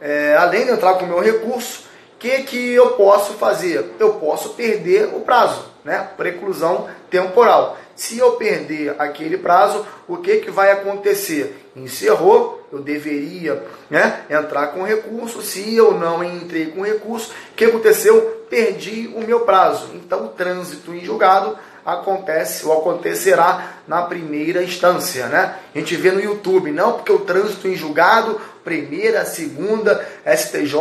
É, 0.00 0.36
além 0.38 0.64
de 0.64 0.70
entrar 0.70 0.94
com 0.94 1.04
o 1.04 1.08
meu 1.08 1.20
recurso, 1.20 1.84
o 2.14 2.18
que, 2.18 2.42
que 2.44 2.72
eu 2.72 2.92
posso 2.92 3.34
fazer? 3.34 3.84
Eu 3.98 4.14
posso 4.14 4.50
perder 4.50 5.08
o 5.14 5.20
prazo, 5.20 5.66
né? 5.84 6.08
Preclusão 6.16 6.88
temporal. 7.10 7.76
Se 7.94 8.18
eu 8.18 8.32
perder 8.32 8.94
aquele 8.98 9.36
prazo, 9.36 9.86
o 10.06 10.18
que, 10.18 10.36
que 10.36 10.50
vai 10.50 10.70
acontecer? 10.70 11.70
Encerrou, 11.74 12.66
eu 12.72 12.78
deveria 12.80 13.62
né, 13.90 14.22
entrar 14.30 14.68
com 14.68 14.82
recurso. 14.82 15.42
Se 15.42 15.74
eu 15.74 15.92
não 15.92 16.22
entrei 16.22 16.66
com 16.66 16.82
recurso, 16.82 17.32
o 17.52 17.54
que 17.54 17.64
aconteceu? 17.64 18.44
Perdi 18.48 19.10
o 19.14 19.20
meu 19.20 19.40
prazo. 19.40 19.90
Então, 19.94 20.26
o 20.26 20.28
trânsito 20.28 20.94
em 20.94 21.04
julgado 21.04 21.58
acontece 21.86 22.66
ou 22.66 22.72
acontecerá 22.72 23.76
na 23.86 24.02
primeira 24.02 24.60
instância, 24.60 25.28
né? 25.28 25.54
A 25.72 25.78
gente 25.78 25.94
vê 25.94 26.10
no 26.10 26.20
YouTube, 26.20 26.72
não 26.72 26.94
porque 26.94 27.12
o 27.12 27.20
trânsito 27.20 27.68
em 27.68 27.76
julgado, 27.76 28.40
primeira, 28.64 29.24
segunda, 29.24 30.04
STJ, 30.26 30.74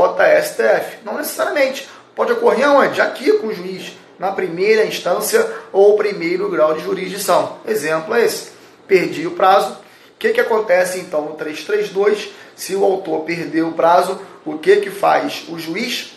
STF. 0.44 0.98
Não 1.06 1.18
necessariamente. 1.18 1.88
Pode 2.16 2.32
ocorrer 2.32 2.66
aonde? 2.66 3.00
Aqui 3.00 3.32
com 3.34 3.48
o 3.48 3.54
juiz, 3.54 3.96
na 4.18 4.32
primeira 4.32 4.84
instância 4.84 5.48
ou 5.72 5.96
primeiro 5.96 6.50
grau 6.50 6.74
de 6.74 6.84
jurisdição. 6.84 7.58
Exemplo 7.68 8.16
é 8.16 8.26
esse. 8.26 8.52
Perdi 8.88 9.28
o 9.28 9.32
prazo. 9.32 9.74
O 9.74 10.18
que, 10.18 10.30
que 10.30 10.42
acontece 10.42 10.98
então 11.00 11.22
no 11.22 11.36
332? 11.36 12.30
Se 12.56 12.76
o 12.76 12.84
autor 12.84 13.26
perdeu 13.26 13.68
o 13.68 13.74
prazo, 13.74 14.20
o 14.44 14.58
que, 14.58 14.78
que 14.78 14.90
faz 14.90 15.46
o 15.50 15.60
juiz? 15.60 16.14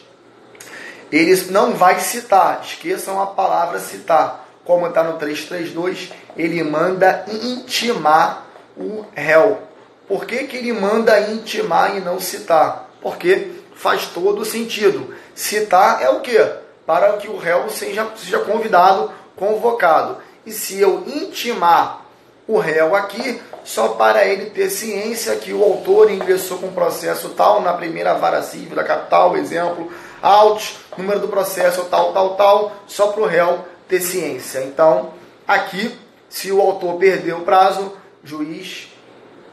Ele 1.12 1.34
não 1.50 1.72
vai 1.72 2.00
citar, 2.00 2.62
esqueçam 2.62 3.20
a 3.20 3.26
palavra 3.26 3.80
citar 3.80 4.47
como 4.68 4.86
está 4.86 5.02
no 5.02 5.14
332, 5.14 6.12
ele 6.36 6.62
manda 6.62 7.24
intimar 7.26 8.44
o 8.76 9.02
réu. 9.16 9.62
Por 10.06 10.26
que, 10.26 10.44
que 10.44 10.58
ele 10.58 10.74
manda 10.74 11.18
intimar 11.30 11.96
e 11.96 12.00
não 12.00 12.20
citar? 12.20 12.90
Porque 13.00 13.50
faz 13.74 14.08
todo 14.08 14.44
sentido. 14.44 15.14
Citar 15.34 16.02
é 16.02 16.10
o 16.10 16.20
que? 16.20 16.38
Para 16.84 17.14
que 17.14 17.28
o 17.28 17.38
réu 17.38 17.70
seja, 17.70 18.08
seja 18.14 18.40
convidado, 18.40 19.10
convocado. 19.34 20.18
E 20.44 20.52
se 20.52 20.78
eu 20.78 21.02
intimar 21.06 22.04
o 22.46 22.58
réu 22.58 22.94
aqui, 22.94 23.40
só 23.64 23.88
para 23.88 24.26
ele 24.26 24.50
ter 24.50 24.68
ciência 24.68 25.36
que 25.36 25.54
o 25.54 25.64
autor 25.64 26.10
ingressou 26.10 26.58
com 26.58 26.72
processo 26.72 27.30
tal 27.30 27.62
na 27.62 27.72
primeira 27.72 28.12
vara 28.12 28.42
civil 28.42 28.76
da 28.76 28.84
capital, 28.84 29.34
exemplo, 29.34 29.90
autos, 30.20 30.76
número 30.94 31.20
do 31.20 31.28
processo 31.28 31.86
tal, 31.86 32.12
tal, 32.12 32.36
tal, 32.36 32.72
só 32.86 33.06
para 33.06 33.22
o 33.22 33.26
réu 33.26 33.64
ter 33.88 34.00
ciência. 34.00 34.62
Então, 34.62 35.14
aqui, 35.46 35.90
se 36.28 36.52
o 36.52 36.60
autor 36.60 36.96
perdeu 36.96 37.38
o 37.38 37.42
prazo, 37.42 37.94
juiz 38.22 38.88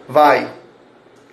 vai 0.07 0.51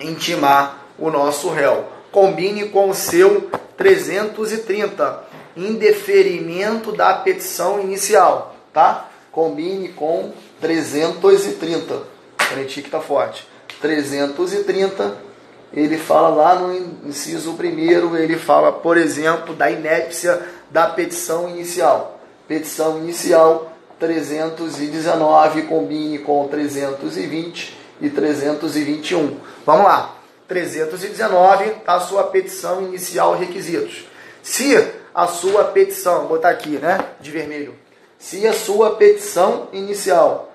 intimar 0.00 0.86
o 0.98 1.10
nosso 1.10 1.50
réu. 1.50 1.86
Combine 2.10 2.68
com 2.68 2.90
o 2.90 2.94
seu 2.94 3.50
330, 3.76 5.24
indeferimento 5.56 6.92
da 6.92 7.14
petição 7.14 7.80
inicial, 7.80 8.54
tá? 8.72 9.08
Combine 9.30 9.88
com 9.88 10.32
330. 10.60 12.02
Frente 12.38 12.82
que 12.82 12.90
tá 12.90 13.00
forte. 13.00 13.48
330, 13.80 15.16
ele 15.72 15.96
fala 15.96 16.28
lá 16.28 16.54
no 16.54 17.08
inciso 17.08 17.54
primeiro, 17.54 18.16
ele 18.16 18.36
fala, 18.36 18.70
por 18.70 18.96
exemplo, 18.96 19.54
da 19.54 19.70
inépcia 19.70 20.40
da 20.70 20.86
petição 20.86 21.48
inicial 21.48 22.11
petição 22.52 22.98
inicial 22.98 23.72
319 23.98 25.62
combine 25.62 26.18
com 26.18 26.46
320 26.48 27.78
e 27.98 28.10
321. 28.10 29.38
Vamos 29.64 29.84
lá. 29.86 30.16
319 30.46 31.64
está 31.64 31.94
a 31.94 32.00
sua 32.00 32.24
petição 32.24 32.82
inicial 32.82 33.34
requisitos. 33.34 34.04
Se 34.42 34.76
a 35.14 35.26
sua 35.26 35.64
petição, 35.64 36.20
vou 36.20 36.28
botar 36.28 36.50
aqui, 36.50 36.76
né, 36.76 37.02
de 37.20 37.30
vermelho. 37.30 37.74
Se 38.18 38.46
a 38.46 38.52
sua 38.52 38.96
petição 38.96 39.68
inicial, 39.72 40.52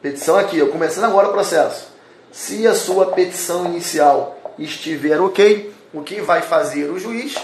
petição 0.00 0.36
aqui, 0.36 0.58
eu 0.58 0.72
começando 0.72 1.04
agora 1.04 1.28
o 1.28 1.32
processo. 1.32 1.86
Se 2.32 2.66
a 2.66 2.74
sua 2.74 3.12
petição 3.12 3.66
inicial 3.66 4.40
estiver 4.58 5.20
ok, 5.20 5.72
o 5.94 6.02
que 6.02 6.20
vai 6.20 6.42
fazer 6.42 6.90
o 6.90 6.98
juiz? 6.98 7.36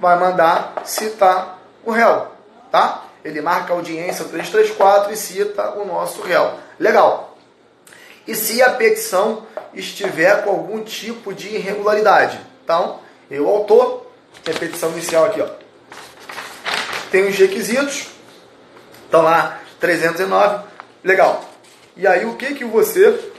Vai 0.00 0.18
mandar 0.18 0.82
citar 0.86 1.60
o 1.84 1.90
réu, 1.90 2.28
tá? 2.70 3.05
Ele 3.26 3.40
marca 3.40 3.72
a 3.72 3.76
audiência 3.76 4.24
334 4.24 5.12
e 5.12 5.16
cita 5.16 5.72
o 5.72 5.84
nosso 5.84 6.22
réu. 6.22 6.54
Legal. 6.78 7.36
E 8.24 8.36
se 8.36 8.62
a 8.62 8.70
petição 8.70 9.44
estiver 9.74 10.44
com 10.44 10.50
algum 10.50 10.82
tipo 10.84 11.34
de 11.34 11.48
irregularidade? 11.48 12.40
Então, 12.62 13.00
eu, 13.28 13.48
autor, 13.48 14.06
a 14.48 14.56
petição 14.56 14.92
inicial 14.92 15.24
aqui, 15.24 15.40
ó. 15.40 15.48
Tem 17.10 17.26
os 17.26 17.36
requisitos, 17.36 18.06
estão 19.04 19.22
lá 19.22 19.60
309, 19.80 20.64
legal. 21.02 21.44
E 21.96 22.06
aí 22.06 22.24
o 22.24 22.36
que 22.36 22.54
que 22.54 22.64
você, 22.64 23.32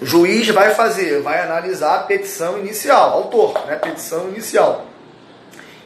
juiz, 0.00 0.48
vai 0.50 0.74
fazer? 0.74 1.22
Vai 1.22 1.40
analisar 1.40 1.96
a 1.96 2.02
petição 2.04 2.58
inicial, 2.58 3.12
autor, 3.12 3.66
né? 3.66 3.76
Petição 3.76 4.28
inicial. 4.28 4.86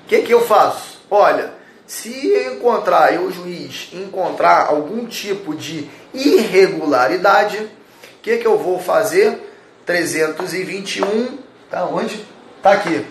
O 0.05 0.09
que 0.09 0.21
que 0.23 0.33
eu 0.35 0.47
faço? 0.47 1.01
Olha, 1.11 1.60
se 1.91 2.37
encontrar, 2.47 3.13
eu 3.13 3.33
juiz, 3.33 3.89
encontrar 3.93 4.69
algum 4.69 5.07
tipo 5.07 5.57
de 5.57 5.91
irregularidade, 6.15 7.59
o 7.59 7.69
que 8.23 8.37
que 8.37 8.47
eu 8.47 8.57
vou 8.57 8.79
fazer? 8.79 9.37
321, 9.85 11.37
tá 11.69 11.85
onde? 11.85 12.25
Tá 12.63 12.75
aqui. 12.75 13.05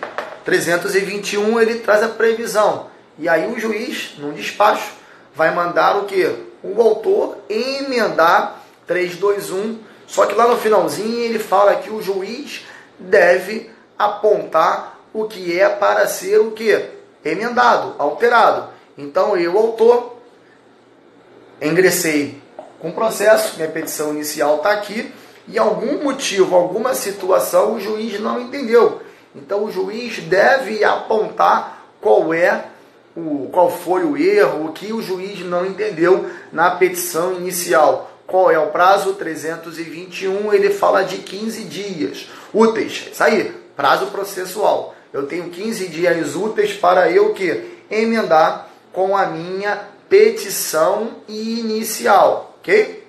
321 0.46 1.60
ele 1.60 1.80
traz 1.80 2.02
a 2.02 2.08
previsão. 2.08 2.86
E 3.18 3.28
aí 3.28 3.52
o 3.52 3.60
juiz, 3.60 4.14
num 4.16 4.32
despacho, 4.32 4.94
vai 5.34 5.54
mandar 5.54 5.98
o 5.98 6.06
que? 6.06 6.34
O 6.62 6.80
autor 6.80 7.36
emendar 7.50 8.62
321. 8.86 9.78
Só 10.06 10.24
que 10.24 10.34
lá 10.34 10.48
no 10.48 10.56
finalzinho 10.56 11.20
ele 11.20 11.38
fala 11.38 11.76
que 11.76 11.90
o 11.90 12.00
juiz 12.00 12.64
deve 12.98 13.70
apontar 13.98 14.98
o 15.12 15.26
que 15.26 15.60
é 15.60 15.68
para 15.68 16.06
ser 16.06 16.38
o 16.38 16.52
que? 16.52 16.98
Emendado, 17.24 17.94
alterado. 17.98 18.70
Então 18.96 19.36
eu, 19.36 19.56
autor, 19.56 20.16
ingressei 21.60 22.40
com 22.78 22.92
processo, 22.92 23.56
minha 23.56 23.68
petição 23.68 24.12
inicial 24.12 24.56
está 24.56 24.72
aqui, 24.72 25.12
e 25.46 25.58
algum 25.58 26.02
motivo, 26.02 26.56
alguma 26.56 26.94
situação 26.94 27.74
o 27.74 27.80
juiz 27.80 28.18
não 28.20 28.40
entendeu. 28.40 29.02
Então 29.34 29.64
o 29.64 29.70
juiz 29.70 30.18
deve 30.20 30.82
apontar 30.84 31.84
qual 32.00 32.32
é 32.32 32.64
o, 33.16 33.48
qual 33.52 33.70
foi 33.70 34.04
o 34.04 34.16
erro, 34.16 34.66
o 34.66 34.72
que 34.72 34.92
o 34.92 35.02
juiz 35.02 35.40
não 35.40 35.66
entendeu 35.66 36.30
na 36.52 36.70
petição 36.70 37.34
inicial. 37.34 38.10
Qual 38.26 38.50
é 38.50 38.58
o 38.58 38.68
prazo? 38.68 39.14
321, 39.14 40.52
ele 40.54 40.70
fala 40.70 41.02
de 41.02 41.18
15 41.18 41.64
dias 41.64 42.30
úteis. 42.54 43.08
Isso 43.12 43.22
aí, 43.22 43.52
prazo 43.76 44.06
processual. 44.06 44.94
Eu 45.12 45.26
tenho 45.26 45.50
15 45.50 45.88
dias 45.88 46.34
úteis 46.34 46.72
para 46.74 47.10
eu 47.10 47.34
que 47.34 47.80
emendar 47.90 48.68
com 48.92 49.16
a 49.16 49.26
minha 49.26 49.88
petição 50.08 51.16
inicial, 51.28 52.56
ok? 52.60 53.04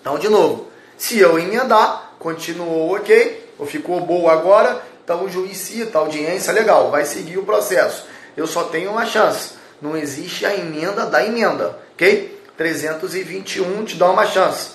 Então, 0.00 0.18
de 0.18 0.28
novo, 0.28 0.68
se 0.96 1.18
eu 1.18 1.38
emendar, 1.38 2.14
continuou 2.18 2.96
ok, 2.96 3.52
ou 3.58 3.66
ficou 3.66 4.00
boa 4.00 4.32
agora, 4.32 4.82
então 5.02 5.24
o 5.24 5.30
juiz 5.30 5.56
cita 5.58 5.98
a 5.98 6.00
audiência, 6.00 6.52
legal, 6.52 6.90
vai 6.90 7.04
seguir 7.04 7.38
o 7.38 7.44
processo 7.44 8.04
eu 8.36 8.46
só 8.46 8.64
tenho 8.64 8.90
uma 8.90 9.06
chance. 9.06 9.54
Não 9.80 9.96
existe 9.96 10.46
a 10.46 10.54
emenda 10.54 11.06
da 11.06 11.24
emenda, 11.24 11.78
ok? 11.92 12.40
321 12.56 13.84
te 13.84 13.96
dá 13.96 14.10
uma 14.10 14.26
chance. 14.26 14.70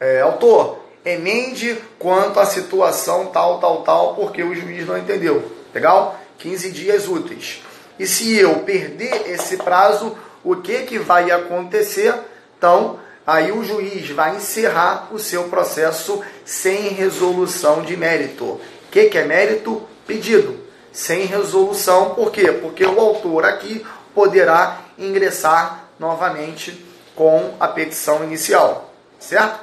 É, 0.00 0.20
autor, 0.20 0.84
emende 1.04 1.78
quanto 1.98 2.40
à 2.40 2.46
situação 2.46 3.26
tal, 3.26 3.60
tal, 3.60 3.82
tal, 3.82 4.14
porque 4.14 4.42
o 4.42 4.54
juiz 4.54 4.86
não 4.86 4.98
entendeu. 4.98 5.50
Legal? 5.74 6.18
15 6.38 6.70
dias 6.70 7.08
úteis. 7.08 7.62
E 7.98 8.06
se 8.06 8.36
eu 8.36 8.60
perder 8.60 9.30
esse 9.30 9.56
prazo, 9.56 10.16
o 10.42 10.56
que, 10.56 10.82
que 10.82 10.98
vai 10.98 11.30
acontecer? 11.30 12.14
Então, 12.58 12.98
aí 13.26 13.52
o 13.52 13.64
juiz 13.64 14.08
vai 14.10 14.36
encerrar 14.36 15.08
o 15.12 15.18
seu 15.18 15.44
processo 15.44 16.22
sem 16.44 16.88
resolução 16.88 17.82
de 17.82 17.96
mérito. 17.96 18.44
O 18.44 18.60
que, 18.90 19.06
que 19.06 19.18
é 19.18 19.24
mérito? 19.24 19.82
Pedido 20.06 20.62
sem 20.92 21.24
resolução. 21.24 22.10
Por 22.10 22.30
quê? 22.30 22.52
Porque 22.52 22.84
o 22.84 23.00
autor 23.00 23.44
aqui 23.44 23.84
poderá 24.14 24.80
ingressar 24.98 25.88
novamente 25.98 26.84
com 27.16 27.54
a 27.58 27.66
petição 27.66 28.22
inicial, 28.22 28.92
certo? 29.18 29.60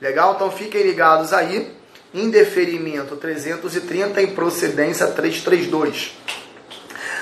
Legal? 0.00 0.34
Então 0.34 0.50
fiquem 0.50 0.82
ligados 0.82 1.32
aí. 1.32 1.74
Indeferimento 2.20 3.16
330 3.16 4.22
em 4.22 4.28
procedência 4.28 5.06
332. 5.06 6.12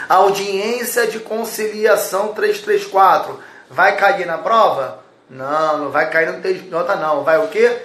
Audiência 0.08 1.06
de 1.06 1.18
conciliação 1.18 2.28
334. 2.28 3.40
Vai 3.70 3.96
cair 3.96 4.26
na 4.26 4.38
prova? 4.38 5.02
Não, 5.28 5.78
não 5.78 5.90
vai 5.90 6.10
cair 6.10 6.30
no 6.30 6.70
nota 6.70 6.96
não. 6.96 7.24
Vai 7.24 7.38
o 7.38 7.48
quê? 7.48 7.76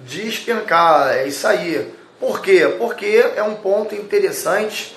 Despencar. 0.00 1.16
É 1.16 1.26
isso 1.26 1.46
aí. 1.46 1.92
Por 2.20 2.40
quê? 2.40 2.74
Porque 2.78 3.24
é 3.36 3.42
um 3.42 3.54
ponto 3.54 3.94
interessante 3.94 4.96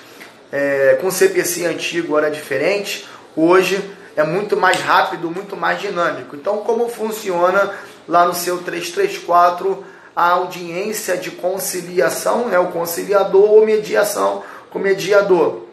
é, 0.51 0.97
com 0.99 1.09
CPC 1.09 1.65
antigo 1.65 2.17
era 2.17 2.29
diferente, 2.29 3.07
hoje 3.35 3.81
é 4.15 4.23
muito 4.23 4.57
mais 4.57 4.79
rápido, 4.81 5.31
muito 5.31 5.55
mais 5.55 5.79
dinâmico. 5.79 6.35
Então, 6.35 6.57
como 6.57 6.89
funciona 6.89 7.73
lá 8.07 8.25
no 8.25 8.33
seu 8.33 8.57
334 8.57 9.85
a 10.15 10.31
audiência 10.31 11.17
de 11.17 11.31
conciliação, 11.31 12.47
né, 12.47 12.59
o 12.59 12.71
conciliador 12.71 13.49
ou 13.49 13.65
mediação 13.65 14.43
com 14.69 14.79
mediador? 14.79 15.67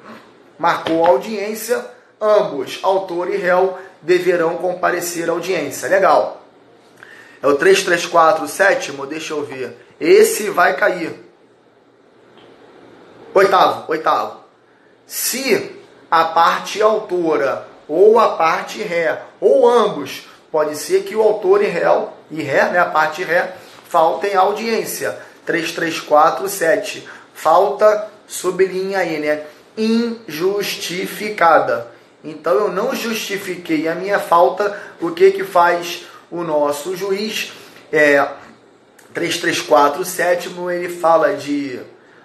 Marcou 0.59 1.05
a 1.05 1.09
audiência, 1.09 1.85
ambos, 2.21 2.81
autor 2.83 3.31
e 3.31 3.37
réu, 3.37 3.79
deverão 4.03 4.57
comparecer 4.57 5.29
à 5.29 5.33
audiência. 5.33 5.89
Legal. 5.89 6.43
É 7.43 7.47
o 7.47 7.55
334, 7.55 8.49
sétimo, 8.49 9.07
deixa 9.07 9.33
eu 9.33 9.45
ver. 9.45 9.77
Esse 10.01 10.51
vai 10.51 10.77
cair. 10.77 11.25
Oitavo, 13.35 13.85
oitavo 13.89 14.49
se 15.09 15.75
a 16.11 16.25
parte 16.27 16.83
autora 16.83 17.67
ou 17.89 18.19
a 18.19 18.37
parte 18.37 18.83
ré, 18.83 19.23
ou 19.41 19.67
ambos, 19.67 20.29
pode 20.53 20.77
ser 20.77 21.05
que 21.05 21.17
o 21.17 21.23
autor 21.23 21.63
e 21.63 21.67
réu, 21.67 22.13
e 22.31 22.43
ré, 22.43 22.69
né, 22.69 22.79
a 22.79 22.85
parte 22.85 23.25
ré, 23.25 23.57
faltem 23.89 24.35
audiência. 24.35 25.17
3347. 25.47 27.09
Falta, 27.35 28.09
sublinha 28.27 28.99
aí, 28.99 29.19
né? 29.19 29.45
Injustificada. 29.77 31.89
Então 32.23 32.55
eu 32.55 32.73
não 32.73 32.95
justifiquei 32.95 33.89
a 33.89 33.95
minha 33.95 34.19
falta, 34.19 34.79
o 35.01 35.13
que 35.13 35.31
que 35.31 35.45
faz 35.45 36.05
o 36.31 36.43
nosso 36.43 36.97
juiz? 36.97 37.53
É, 37.93 38.27
3347, 39.15 40.51
ele 40.71 40.89
fala 40.89 41.35
de 41.35 41.81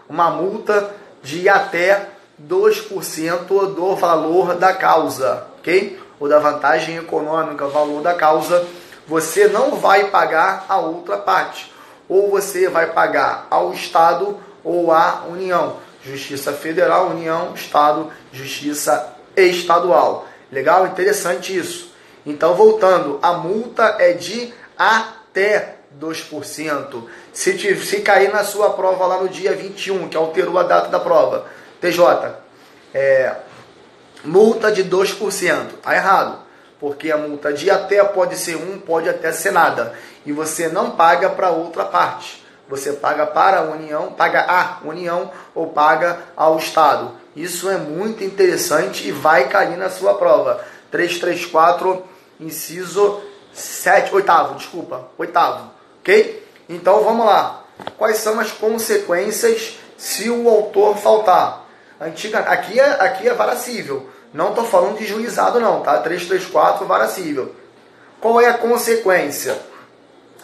uma 0.10 0.32
multa 0.32 0.94
de 1.22 1.48
até 1.48 2.10
2% 2.42 3.74
do 3.74 3.96
valor 3.96 4.56
da 4.56 4.74
causa, 4.74 5.46
ok? 5.60 6.00
Ou 6.20 6.28
da 6.28 6.40
vantagem 6.40 6.98
econômica, 6.98 7.68
valor 7.68 8.02
da 8.02 8.14
causa, 8.14 8.66
você 9.08 9.48
não 9.48 9.76
vai 9.76 10.10
pagar 10.10 10.66
a 10.70 10.78
outra 10.78 11.18
parte. 11.18 11.72
Ou 12.08 12.30
você 12.30 12.70
vai 12.70 12.92
pagar 12.92 13.48
ao 13.50 13.74
Estado 13.74 14.38
ou 14.64 14.92
à 14.92 15.24
União. 15.30 15.78
Justiça 16.04 16.52
Federal, 16.52 17.10
União, 17.10 17.54
Estado, 17.54 18.12
Justiça 18.32 19.16
Estadual. 19.36 20.28
Legal? 20.52 20.88
Interessante 20.88 21.58
isso. 21.58 21.94
Então, 22.26 22.56
voltando, 22.56 23.20
a 23.22 23.34
multa 23.34 23.96
é 24.00 24.14
de 24.14 24.54
até 24.78 25.76
2%. 26.00 27.04
Se, 27.32 27.58
te, 27.58 27.76
se 27.76 28.02
cair 28.02 28.32
na 28.32 28.44
sua 28.44 28.72
prova 28.72 29.06
lá 29.06 29.22
no 29.22 29.30
dia 29.30 29.54
21, 29.54 30.10
que 30.10 30.18
alterou 30.18 30.58
a 30.58 30.64
data 30.64 30.90
da 30.90 31.00
prova, 31.00 31.46
TJ, 31.82 32.36
é, 32.94 33.36
multa 34.24 34.72
de 34.72 34.84
2%. 34.84 35.68
Está 35.76 35.96
errado, 35.96 36.40
porque 36.84 37.14
a 37.14 37.18
multa 37.18 37.54
de 37.54 37.72
até 37.72 38.04
pode 38.04 38.36
ser 38.36 38.58
1, 38.58 38.80
pode 38.80 39.08
até 39.08 39.32
ser 39.32 39.52
nada. 39.52 39.94
E 40.26 40.34
você 40.34 40.68
não 40.68 40.92
paga 40.92 41.30
para 41.30 41.50
outra 41.50 41.86
parte. 41.86 42.44
Você 42.68 42.92
paga 42.92 43.26
para 43.26 43.60
a 43.60 43.62
União, 43.62 44.12
paga 44.12 44.42
a 44.42 44.80
União 44.86 45.32
ou 45.56 45.68
paga 45.68 46.20
ao 46.36 46.58
Estado. 46.58 47.14
Isso 47.38 47.70
é 47.70 47.78
muito 47.78 48.22
interessante 48.22 49.08
e 49.08 49.14
vai 49.14 49.48
cair 49.48 49.78
na 49.78 49.90
sua 49.90 50.16
prova. 50.16 50.62
334, 50.92 52.04
inciso 52.38 53.22
7, 53.54 54.14
oitavo, 54.14 54.56
desculpa, 54.56 55.08
oitavo, 55.18 55.72
ok? 56.02 56.46
Então 56.68 57.02
vamos 57.02 57.26
lá. 57.26 57.64
Quais 57.98 58.18
são 58.18 58.42
as 58.42 58.52
consequências 58.52 59.80
se 59.98 60.30
o 60.30 60.50
autor 60.50 60.98
faltar? 60.98 61.66
Antiga, 62.02 62.40
aqui 62.40 62.78
é, 62.78 62.90
aqui 63.06 63.30
é 63.30 63.34
vara 63.34 63.56
cível. 63.56 64.10
Não 64.34 64.50
estou 64.50 64.66
falando 64.66 64.98
de 64.98 65.06
juizado 65.06 65.60
não, 65.60 65.82
tá? 65.82 65.98
334 66.00 66.86
vara 66.88 67.08
cível. 67.08 67.54
Qual 68.20 68.42
é 68.42 68.48
a 68.48 68.58
consequência? 68.58 69.58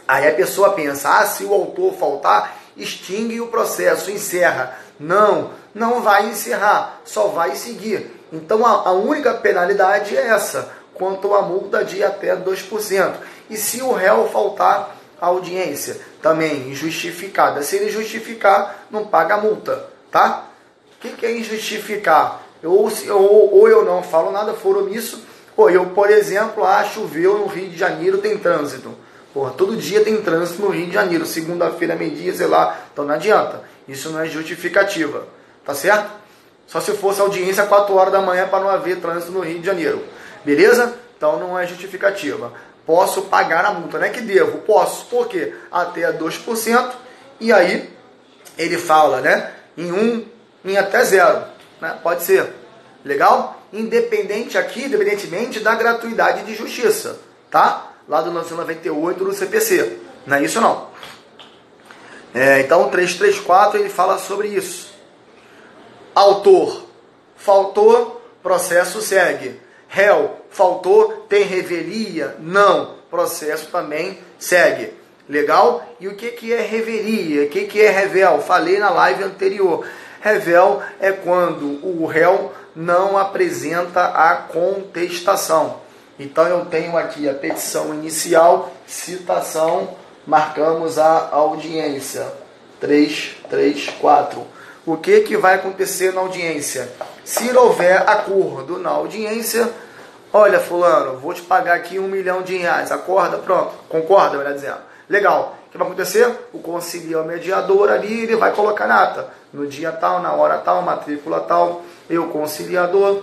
Aí 0.07 0.27
a 0.27 0.33
pessoa 0.33 0.71
pensa, 0.71 1.19
ah, 1.19 1.25
se 1.25 1.43
o 1.43 1.53
autor 1.53 1.93
faltar, 1.93 2.57
extingue 2.75 3.41
o 3.41 3.47
processo, 3.47 4.11
encerra. 4.11 4.77
Não, 4.99 5.51
não 5.73 6.01
vai 6.01 6.27
encerrar, 6.27 6.99
só 7.05 7.27
vai 7.27 7.55
seguir. 7.55 8.11
Então 8.31 8.65
a, 8.65 8.89
a 8.89 8.91
única 8.91 9.33
penalidade 9.33 10.15
é 10.15 10.27
essa. 10.27 10.71
quanto 10.99 11.33
à 11.33 11.41
multa 11.41 11.83
de 11.83 12.03
até 12.03 12.35
2%. 12.35 13.13
E 13.49 13.55
se 13.55 13.81
o 13.81 13.93
réu 13.93 14.27
faltar 14.27 14.97
à 15.19 15.27
audiência, 15.27 15.99
também 16.21 16.69
injustificada. 16.69 17.63
Se 17.63 17.77
ele 17.77 17.89
justificar, 17.89 18.85
não 18.91 19.05
paga 19.05 19.35
a 19.35 19.37
multa, 19.37 19.87
tá? 20.11 20.45
O 20.97 20.99
que, 20.99 21.11
que 21.11 21.25
é 21.25 21.37
injustificar? 21.37 22.43
Ou, 22.63 22.91
ou, 23.09 23.59
ou 23.59 23.69
eu 23.69 23.85
não 23.85 24.03
falo 24.03 24.31
nada, 24.31 24.53
for 24.53 24.77
omisso, 24.77 25.23
ou 25.55 25.69
eu, 25.69 25.87
por 25.87 26.09
exemplo, 26.09 26.63
ah, 26.63 26.83
choveu 26.83 27.37
no 27.37 27.47
Rio 27.47 27.69
de 27.69 27.77
Janeiro, 27.77 28.19
tem 28.19 28.37
trânsito. 28.37 28.93
Porra, 29.33 29.51
todo 29.51 29.77
dia 29.77 30.03
tem 30.03 30.21
trânsito 30.21 30.61
no 30.61 30.69
Rio 30.69 30.87
de 30.87 30.93
Janeiro, 30.93 31.25
segunda-feira, 31.25 31.95
meio-dia, 31.95 32.33
sei 32.33 32.47
lá, 32.47 32.79
então 32.91 33.05
não 33.05 33.13
adianta. 33.13 33.63
Isso 33.87 34.09
não 34.09 34.19
é 34.19 34.25
justificativa, 34.25 35.27
tá 35.65 35.75
certo? 35.75 36.11
Só 36.65 36.79
se 36.79 36.91
fosse 36.93 37.21
audiência 37.21 37.65
4 37.65 37.93
horas 37.95 38.11
da 38.11 38.21
manhã 38.21 38.47
para 38.47 38.59
não 38.59 38.69
haver 38.69 38.99
trânsito 38.99 39.31
no 39.31 39.41
Rio 39.41 39.59
de 39.59 39.65
Janeiro. 39.65 40.03
Beleza? 40.45 40.93
Então 41.17 41.39
não 41.39 41.57
é 41.57 41.65
justificativa. 41.67 42.53
Posso 42.85 43.23
pagar 43.23 43.65
a 43.65 43.71
multa, 43.71 43.97
não 43.97 44.05
é 44.05 44.09
que 44.09 44.21
devo, 44.21 44.59
posso. 44.59 45.05
Por 45.05 45.27
quê? 45.27 45.53
Até 45.71 46.11
2%. 46.11 46.91
E 47.39 47.51
aí 47.51 47.89
ele 48.57 48.77
fala, 48.77 49.21
né? 49.21 49.51
Em 49.77 49.91
1, 49.91 49.95
um, 49.95 50.25
em 50.65 50.77
até 50.77 51.03
zero. 51.03 51.43
Né? 51.81 51.97
Pode 52.01 52.23
ser. 52.23 52.53
Legal? 53.03 53.61
Independente 53.71 54.57
aqui, 54.57 54.85
independentemente 54.85 55.59
da 55.59 55.75
gratuidade 55.75 56.43
de 56.43 56.55
justiça. 56.55 57.19
Tá? 57.49 57.93
Lá 58.07 58.21
do 58.21 58.31
1998 58.31 59.23
do 59.23 59.33
CPC. 59.33 59.99
Não 60.25 60.37
é 60.37 60.43
isso 60.43 60.59
não. 60.59 60.89
É, 62.33 62.59
então 62.59 62.89
334 62.89 63.79
ele 63.79 63.89
fala 63.89 64.17
sobre 64.17 64.49
isso. 64.49 64.93
Autor, 66.13 66.85
faltou, 67.35 68.21
processo 68.43 69.01
segue. 69.01 69.59
Réu, 69.87 70.37
faltou, 70.49 71.25
tem 71.27 71.43
revelia? 71.43 72.35
Não, 72.39 72.95
processo 73.09 73.67
também 73.67 74.19
segue. 74.37 74.93
Legal? 75.27 75.87
E 75.99 76.07
o 76.07 76.15
que, 76.15 76.31
que 76.31 76.53
é 76.53 76.61
revelia? 76.61 77.43
O 77.43 77.49
que, 77.49 77.65
que 77.65 77.81
é 77.81 77.89
revel? 77.89 78.41
Falei 78.41 78.79
na 78.79 78.89
live 78.89 79.23
anterior. 79.23 79.85
Revel 80.21 80.81
é 80.99 81.11
quando 81.11 81.79
o 81.85 82.05
réu 82.05 82.51
não 82.75 83.17
apresenta 83.17 84.05
a 84.05 84.35
contestação. 84.35 85.77
Então 86.19 86.45
eu 86.47 86.65
tenho 86.65 86.97
aqui 86.97 87.29
a 87.29 87.33
petição 87.33 87.93
inicial, 87.93 88.71
citação, 88.85 89.95
marcamos 90.27 90.97
a 90.97 91.29
audiência. 91.31 92.25
3, 92.79 93.35
3, 93.49 93.89
4 93.99 94.59
o 94.89 94.97
que, 94.97 95.21
que 95.21 95.37
vai 95.37 95.53
acontecer 95.53 96.11
na 96.13 96.21
audiência? 96.21 96.89
Se 97.23 97.55
houver 97.55 98.09
acordo 98.09 98.79
na 98.79 98.89
audiência, 98.89 99.69
olha, 100.33 100.59
fulano, 100.59 101.19
vou 101.19 101.31
te 101.31 101.43
pagar 101.43 101.75
aqui 101.75 101.99
um 101.99 102.07
milhão 102.07 102.41
de 102.41 102.57
reais, 102.57 102.91
acorda, 102.91 103.37
pronto, 103.37 103.71
concorda, 103.87 104.37
melhor 104.37 104.53
dizendo. 104.55 104.79
Legal, 105.07 105.58
o 105.69 105.71
que 105.71 105.77
vai 105.77 105.87
acontecer? 105.87 106.49
O 106.51 106.57
conciliar 106.57 107.23
mediador 107.23 107.91
ali, 107.91 108.23
ele 108.23 108.35
vai 108.35 108.51
colocar 108.51 108.87
nata. 108.87 109.29
No 109.53 109.67
dia 109.67 109.91
tal, 109.91 110.19
na 110.19 110.33
hora 110.33 110.57
tal, 110.57 110.81
matrícula 110.81 111.41
tal, 111.41 111.83
e 112.09 112.17
o 112.17 112.29
conciliador 112.29 113.21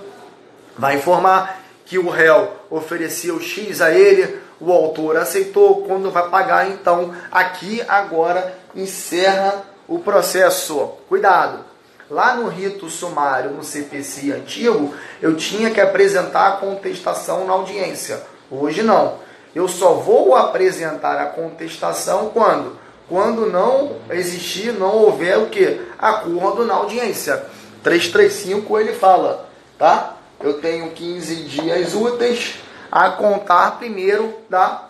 vai 0.79 0.95
informar 0.95 1.61
que 1.85 1.99
o 1.99 2.09
réu 2.09 2.53
ofereceu 2.71 3.41
X 3.41 3.81
a 3.81 3.91
ele, 3.91 4.41
o 4.61 4.73
autor 4.73 5.17
aceitou, 5.17 5.83
quando 5.83 6.11
vai 6.11 6.29
pagar, 6.29 6.71
então 6.71 7.13
aqui 7.33 7.83
agora 7.89 8.57
encerra 8.77 9.65
o 9.89 9.99
processo. 9.99 10.93
Cuidado! 11.09 11.65
Lá 12.09 12.37
no 12.37 12.49
rito 12.49 12.89
sumário, 12.89 13.51
no 13.51 13.65
CPC 13.65 14.33
antigo, 14.33 14.95
eu 15.21 15.37
tinha 15.37 15.73
que 15.73 15.81
apresentar 15.81 16.47
a 16.47 16.57
contestação 16.59 17.45
na 17.45 17.55
audiência. 17.55 18.23
Hoje 18.49 18.85
não. 18.85 19.26
Eu 19.57 19.69
só 19.69 19.95
vou 19.95 20.37
apresentar 20.37 21.19
a 21.19 21.25
contestação 21.25 22.29
quando? 22.29 22.77
Quando 23.09 23.47
não 23.47 23.97
existir, 24.11 24.71
não 24.71 24.95
houver 24.95 25.39
o 25.39 25.47
que? 25.47 25.81
Acordo 25.99 26.67
na 26.67 26.75
audiência. 26.75 27.43
335 27.83 28.79
ele 28.79 28.93
fala, 28.93 29.49
tá? 29.79 30.17
Eu 30.43 30.61
tenho 30.61 30.91
15 30.91 31.37
dias 31.45 31.95
úteis 31.95 32.57
a 32.93 33.09
contar 33.09 33.79
primeiro 33.79 34.35
da 34.51 34.89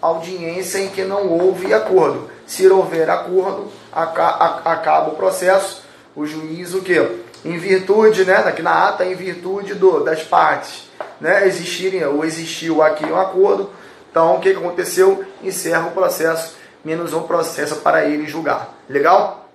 audiência 0.00 0.78
em 0.78 0.90
que 0.90 1.02
não 1.02 1.26
houve 1.26 1.74
acordo. 1.74 2.30
Se 2.46 2.68
houver 2.68 3.10
acordo, 3.10 3.66
acaba 3.92 5.10
o 5.10 5.16
processo, 5.16 5.82
o 6.14 6.24
juiz 6.24 6.72
o 6.72 6.82
que? 6.82 7.04
Em 7.44 7.58
virtude, 7.58 8.24
né, 8.24 8.36
aqui 8.36 8.62
na 8.62 8.90
ata, 8.90 9.04
em 9.04 9.16
virtude 9.16 9.74
do, 9.74 10.04
das 10.04 10.22
partes 10.22 10.84
né, 11.20 11.46
existirem 11.46 12.04
ou 12.04 12.24
existiu 12.24 12.82
aqui 12.82 13.04
um 13.04 13.18
acordo, 13.18 13.70
então 14.14 14.36
o 14.36 14.40
que 14.40 14.50
aconteceu? 14.50 15.24
Encerra 15.42 15.88
o 15.88 15.90
processo, 15.90 16.54
menos 16.84 17.12
um 17.12 17.24
processo 17.24 17.74
para 17.80 18.04
ele 18.04 18.28
julgar. 18.28 18.72
Legal? 18.88 19.48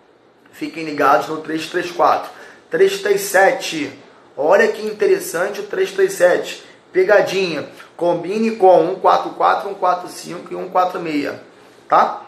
Fiquem 0.52 0.84
ligados 0.84 1.30
no 1.30 1.38
334. 1.38 2.30
337. 2.70 3.98
Olha 4.36 4.68
que 4.68 4.86
interessante 4.86 5.62
o 5.62 5.64
337. 5.64 6.62
Pegadinha. 6.92 7.70
Combine 7.96 8.58
com 8.58 8.96
144, 8.96 9.70
145 9.70 10.54
e 10.54 10.58
146. 10.58 11.36
Tá? 11.88 12.24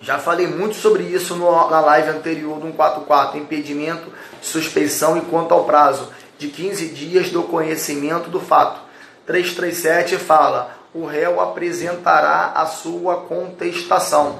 Já 0.00 0.18
falei 0.18 0.48
muito 0.48 0.74
sobre 0.74 1.04
isso 1.04 1.36
no, 1.36 1.70
na 1.70 1.78
live 1.78 2.10
anterior 2.10 2.56
do 2.56 2.66
144, 2.66 3.38
impedimento, 3.38 4.12
suspeição 4.40 5.16
e 5.16 5.20
quanto 5.20 5.54
ao 5.54 5.62
prazo 5.62 6.08
de 6.36 6.48
15 6.48 6.88
dias 6.88 7.30
do 7.30 7.44
conhecimento 7.44 8.28
do 8.28 8.40
fato. 8.40 8.80
337 9.26 10.16
fala: 10.16 10.81
o 10.94 11.06
réu 11.06 11.40
apresentará 11.40 12.52
a 12.54 12.66
sua 12.66 13.22
contestação. 13.22 14.38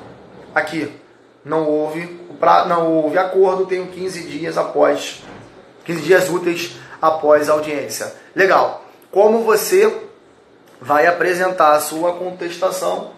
Aqui, 0.54 0.92
não 1.44 1.66
houve, 1.68 2.20
não 2.68 2.92
houve 2.92 3.18
acordo, 3.18 3.66
tenho 3.66 3.86
15 3.86 4.22
dias 4.24 4.58
após 4.58 5.22
15 5.84 6.02
dias 6.02 6.28
úteis 6.28 6.76
após 7.00 7.48
a 7.48 7.54
audiência. 7.54 8.14
Legal. 8.34 8.84
Como 9.10 9.42
você 9.42 9.92
vai 10.80 11.06
apresentar 11.06 11.72
a 11.72 11.80
sua 11.80 12.12
contestação 12.14 13.10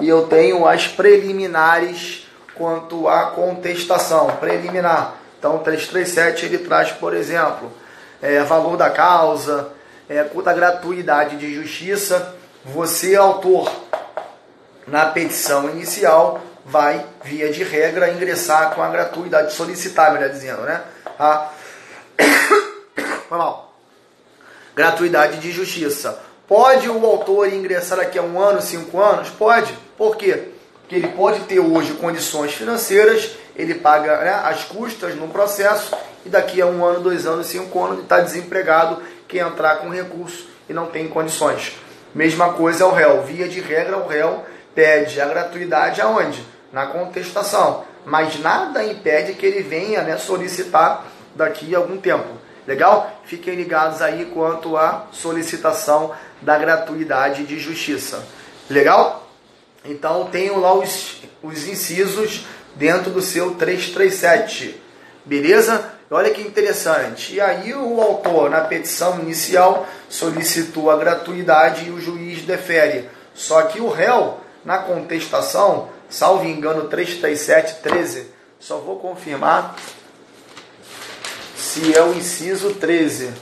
e 0.00 0.08
eu 0.08 0.26
tenho 0.26 0.66
as 0.66 0.86
preliminares 0.86 2.26
quanto 2.54 3.08
à 3.08 3.26
contestação 3.26 4.28
preliminar. 4.38 5.14
Então, 5.38 5.58
337 5.58 6.46
ele 6.46 6.58
traz, 6.58 6.92
por 6.92 7.14
exemplo, 7.14 7.70
é, 8.22 8.40
valor 8.42 8.76
da 8.76 8.90
causa, 8.90 9.68
é, 10.08 10.24
quanto 10.24 10.48
à 10.48 10.52
gratuidade 10.52 11.36
de 11.36 11.54
justiça. 11.54 12.34
Você, 12.64 13.14
autor, 13.14 13.70
na 14.86 15.06
petição 15.06 15.68
inicial, 15.70 16.40
vai, 16.64 17.04
via 17.22 17.50
de 17.50 17.62
regra, 17.62 18.10
ingressar 18.10 18.74
com 18.74 18.82
a 18.82 18.88
gratuidade, 18.88 19.52
solicitar, 19.52 20.12
melhor 20.12 20.30
dizendo, 20.30 20.62
né? 20.62 20.82
A... 21.18 21.50
Foi 23.28 23.38
mal. 23.38 23.74
Gratuidade 24.74 25.38
de 25.38 25.50
justiça. 25.52 26.18
Pode 26.48 26.88
o 26.88 27.06
autor 27.06 27.52
ingressar 27.52 27.98
daqui 27.98 28.18
a 28.18 28.22
um 28.22 28.40
ano, 28.40 28.60
cinco 28.60 29.00
anos? 29.00 29.30
Pode. 29.30 29.72
Por 29.96 30.16
quê? 30.16 30.48
Porque 30.80 30.96
ele 30.96 31.08
pode 31.08 31.40
ter 31.40 31.60
hoje 31.60 31.94
condições 31.94 32.52
financeiras, 32.52 33.30
ele 33.56 33.74
paga 33.74 34.18
né, 34.18 34.34
as 34.44 34.64
custas 34.64 35.14
no 35.14 35.28
processo 35.28 35.96
e 36.26 36.28
daqui 36.28 36.60
a 36.60 36.66
um 36.66 36.84
ano, 36.84 37.00
dois 37.00 37.26
anos, 37.26 37.46
cinco 37.46 37.78
anos, 37.82 37.94
ele 37.94 38.02
está 38.02 38.20
desempregado, 38.20 39.02
quer 39.28 39.46
entrar 39.46 39.76
com 39.76 39.88
recurso 39.88 40.48
e 40.68 40.72
não 40.72 40.86
tem 40.86 41.08
condições. 41.08 41.76
Mesma 42.14 42.52
coisa 42.52 42.84
é 42.84 42.86
o 42.86 42.92
réu. 42.92 43.22
Via 43.22 43.48
de 43.48 43.60
regra, 43.60 43.98
o 43.98 44.06
réu 44.06 44.44
pede 44.74 45.20
a 45.20 45.26
gratuidade 45.26 46.00
aonde? 46.00 46.44
Na 46.72 46.86
contestação. 46.86 47.84
Mas 48.04 48.38
nada 48.38 48.84
impede 48.84 49.34
que 49.34 49.46
ele 49.46 49.62
venha 49.62 50.02
né, 50.02 50.16
solicitar 50.16 51.06
daqui 51.34 51.74
a 51.74 51.78
algum 51.78 51.96
tempo. 51.96 52.28
Legal? 52.66 53.20
Fiquem 53.24 53.54
ligados 53.54 54.00
aí 54.00 54.26
quanto 54.32 54.76
à 54.76 55.06
solicitação 55.12 56.12
da 56.40 56.56
gratuidade 56.56 57.44
de 57.44 57.58
justiça. 57.58 58.24
Legal? 58.70 59.28
Então 59.84 60.28
tenho 60.30 60.58
lá 60.58 60.72
os, 60.72 61.22
os 61.42 61.66
incisos 61.66 62.46
dentro 62.74 63.10
do 63.10 63.20
seu 63.20 63.54
337. 63.54 64.80
Beleza? 65.24 65.92
Olha 66.14 66.30
que 66.30 66.42
interessante. 66.42 67.34
E 67.34 67.40
aí 67.40 67.74
o 67.74 68.00
autor, 68.00 68.48
na 68.48 68.60
petição 68.60 69.18
inicial, 69.18 69.84
solicitou 70.08 70.88
a 70.88 70.96
gratuidade 70.96 71.88
e 71.88 71.90
o 71.90 72.00
juiz 72.00 72.42
defere. 72.42 73.10
Só 73.34 73.62
que 73.62 73.80
o 73.80 73.88
réu, 73.88 74.38
na 74.64 74.78
contestação, 74.78 75.88
salvo 76.08 76.44
engano 76.44 76.86
337, 76.86 77.82
13, 77.82 78.28
só 78.60 78.78
vou 78.78 79.00
confirmar 79.00 79.74
se 81.56 81.92
é 81.96 82.02
o 82.04 82.14
inciso 82.14 82.74
13, 82.74 83.32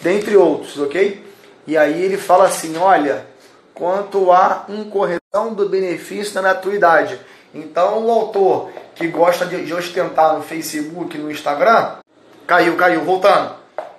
dentre 0.00 0.36
outros, 0.36 0.78
ok? 0.78 1.26
E 1.66 1.76
aí 1.76 2.00
ele 2.00 2.16
fala 2.16 2.44
assim, 2.44 2.76
olha, 2.76 3.26
quanto 3.74 4.30
à 4.30 4.66
incorreção 4.68 5.52
do 5.52 5.68
benefício 5.68 6.32
da 6.34 6.42
gratuidade. 6.42 7.18
Então, 7.52 8.06
o 8.06 8.10
autor 8.12 8.70
que 8.94 9.08
gosta 9.08 9.44
de 9.46 9.74
ostentar 9.74 10.36
no 10.36 10.44
Facebook, 10.44 11.18
no 11.18 11.28
Instagram, 11.28 11.96
caiu, 12.50 12.74
caiu, 12.74 13.04
voltando. 13.04 13.52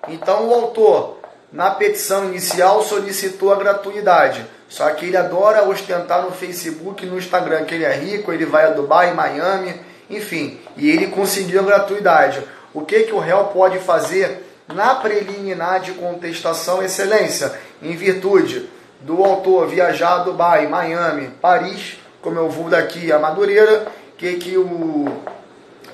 Então, 0.10 0.50
o 0.50 0.54
autor 0.54 1.20
na 1.54 1.72
petição 1.72 2.26
inicial 2.26 2.84
solicitou 2.84 3.54
a 3.54 3.56
gratuidade. 3.56 4.46
Só 4.68 4.90
que 4.90 5.06
ele 5.06 5.16
adora 5.16 5.64
ostentar 5.70 6.22
no 6.22 6.32
Facebook 6.32 7.02
e 7.02 7.08
no 7.08 7.18
Instagram 7.18 7.64
que 7.64 7.76
ele 7.76 7.86
é 7.86 7.94
rico, 7.94 8.30
ele 8.30 8.46
vai 8.46 8.66
a 8.66 8.72
Dubai, 8.72 9.14
Miami, 9.14 9.80
enfim, 10.10 10.60
e 10.76 10.90
ele 10.90 11.08
conseguiu 11.08 11.62
a 11.62 11.64
gratuidade. 11.64 12.44
O 12.74 12.82
que, 12.82 13.04
que 13.04 13.14
o 13.14 13.20
réu 13.20 13.46
pode 13.46 13.80
fazer 13.80 14.46
na 14.68 14.96
preliminar 14.96 15.80
de 15.80 15.94
contestação 15.94 16.84
excelência, 16.84 17.54
em 17.82 17.96
virtude 17.96 18.70
do 19.00 19.24
autor 19.24 19.66
viajar 19.68 20.16
a 20.16 20.24
Dubai, 20.24 20.68
Miami, 20.68 21.30
Paris, 21.42 21.98
como 22.22 22.38
eu 22.38 22.50
vou 22.50 22.70
daqui 22.70 23.14
a 23.14 23.18
Madureira, 23.18 23.88
que, 24.18 24.36
que 24.36 24.58
o, 24.58 25.06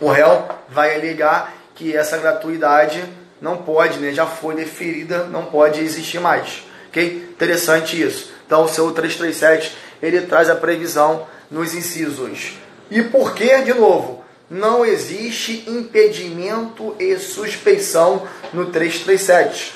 o 0.02 0.10
réu 0.10 0.43
vai 0.70 0.96
alegar 0.96 1.57
que 1.78 1.96
essa 1.96 2.18
gratuidade 2.18 3.04
não 3.40 3.58
pode, 3.58 4.00
né, 4.00 4.12
já 4.12 4.26
foi 4.26 4.56
deferida, 4.56 5.26
não 5.26 5.46
pode 5.46 5.80
existir 5.80 6.20
mais. 6.20 6.63
Ok? 6.90 7.30
Interessante 7.32 8.02
isso. 8.02 8.34
Então, 8.46 8.63
o 8.63 8.68
seu 8.68 8.92
337 8.92 9.78
ele 10.02 10.22
traz 10.22 10.50
a 10.50 10.56
previsão 10.56 11.28
nos 11.50 11.76
incisos. 11.76 12.54
E 12.90 13.04
por 13.04 13.36
que, 13.36 13.62
de 13.62 13.74
novo, 13.74 14.26
não 14.50 14.84
existe 14.84 15.66
impedimento 15.68 16.96
e 17.00 17.16
suspeição 17.18 18.28
no 18.52 18.66
337? 18.66 19.74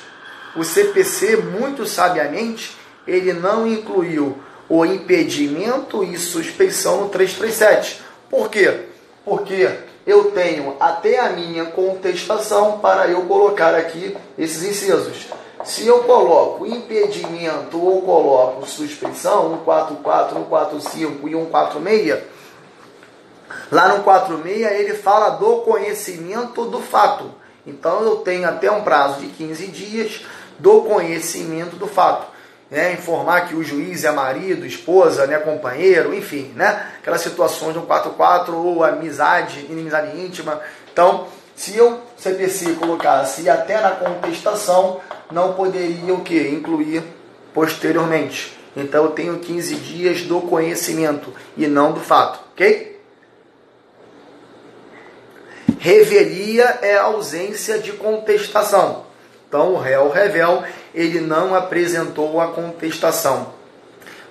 O 0.56 0.64
CPC, 0.64 1.38
muito 1.38 1.86
sabiamente, 1.86 2.76
ele 3.08 3.32
não 3.32 3.68
incluiu 3.68 4.38
o 4.68 4.86
impedimento 4.86 6.04
e 6.04 6.18
suspeição 6.18 7.02
no 7.02 7.10
337. 7.10 8.02
Por 8.30 8.50
quê? 8.50 8.86
Porque 9.24 9.70
eu 10.06 10.32
tenho 10.32 10.76
até 10.80 11.20
a 11.20 11.30
minha 11.30 11.66
contestação 11.66 12.80
para 12.80 13.08
eu 13.08 13.24
colocar 13.24 13.76
aqui 13.76 14.16
esses 14.38 14.64
incisos. 14.64 15.28
Se 15.64 15.86
eu 15.86 16.04
coloco 16.04 16.66
impedimento 16.66 17.80
ou 17.80 18.02
coloco 18.02 18.68
suspeição, 18.68 19.50
144, 19.66 20.36
145 20.36 21.28
e 21.28 21.32
146, 21.34 22.24
lá 23.72 23.90
no 23.90 24.04
46 24.04 24.72
ele 24.72 24.96
fala 24.96 25.30
do 25.32 25.58
conhecimento 25.58 26.66
do 26.66 26.80
fato. 26.80 27.26
Então 27.66 28.02
eu 28.02 28.18
tenho 28.18 28.50
até 28.50 28.72
um 28.72 28.82
prazo 28.82 29.20
de 29.20 29.28
15 29.28 29.68
dias 29.68 30.26
do 30.58 30.82
conhecimento 30.82 31.76
do 31.76 31.86
fato 31.86 32.31
né, 32.72 32.94
informar 32.94 33.50
que 33.50 33.56
o 33.56 33.62
juiz 33.62 34.06
é 34.06 34.12
marido, 34.12 34.66
esposa, 34.66 35.28
né, 35.28 35.38
companheiro, 35.38 36.14
enfim, 36.14 36.54
né, 36.56 36.88
aquelas 37.02 37.20
situações 37.20 37.74
de 37.74 37.80
um 37.80 37.86
4-4 37.86 38.54
ou 38.54 38.82
amizade, 38.82 39.68
inimizade 39.70 40.18
íntima. 40.18 40.62
Então, 40.92 41.28
se 41.54 41.76
eu, 41.76 42.00
CPC, 42.18 42.76
colocasse 42.76 43.50
até 43.50 43.82
na 43.82 43.92
contestação, 43.92 45.02
não 45.30 45.54
poderia 45.54 46.14
o 46.14 46.22
que? 46.22 46.48
Incluir 46.48 47.04
posteriormente. 47.54 48.58
Então, 48.76 49.04
eu 49.04 49.12
tenho 49.12 49.38
15 49.38 49.76
dias 49.76 50.22
do 50.22 50.40
conhecimento 50.40 51.34
e 51.58 51.68
não 51.68 51.92
do 51.92 52.00
fato, 52.00 52.40
ok? 52.54 53.02
Revelia 55.78 56.80
é 56.82 56.98
ausência 56.98 57.80
de 57.80 57.92
contestação. 57.92 59.06
Então, 59.48 59.74
o 59.74 59.78
réu 59.78 60.10
revel, 60.10 60.64
ele 60.94 61.20
não 61.20 61.56
apresentou 61.56 62.40
a 62.40 62.48
contestação. 62.48 63.54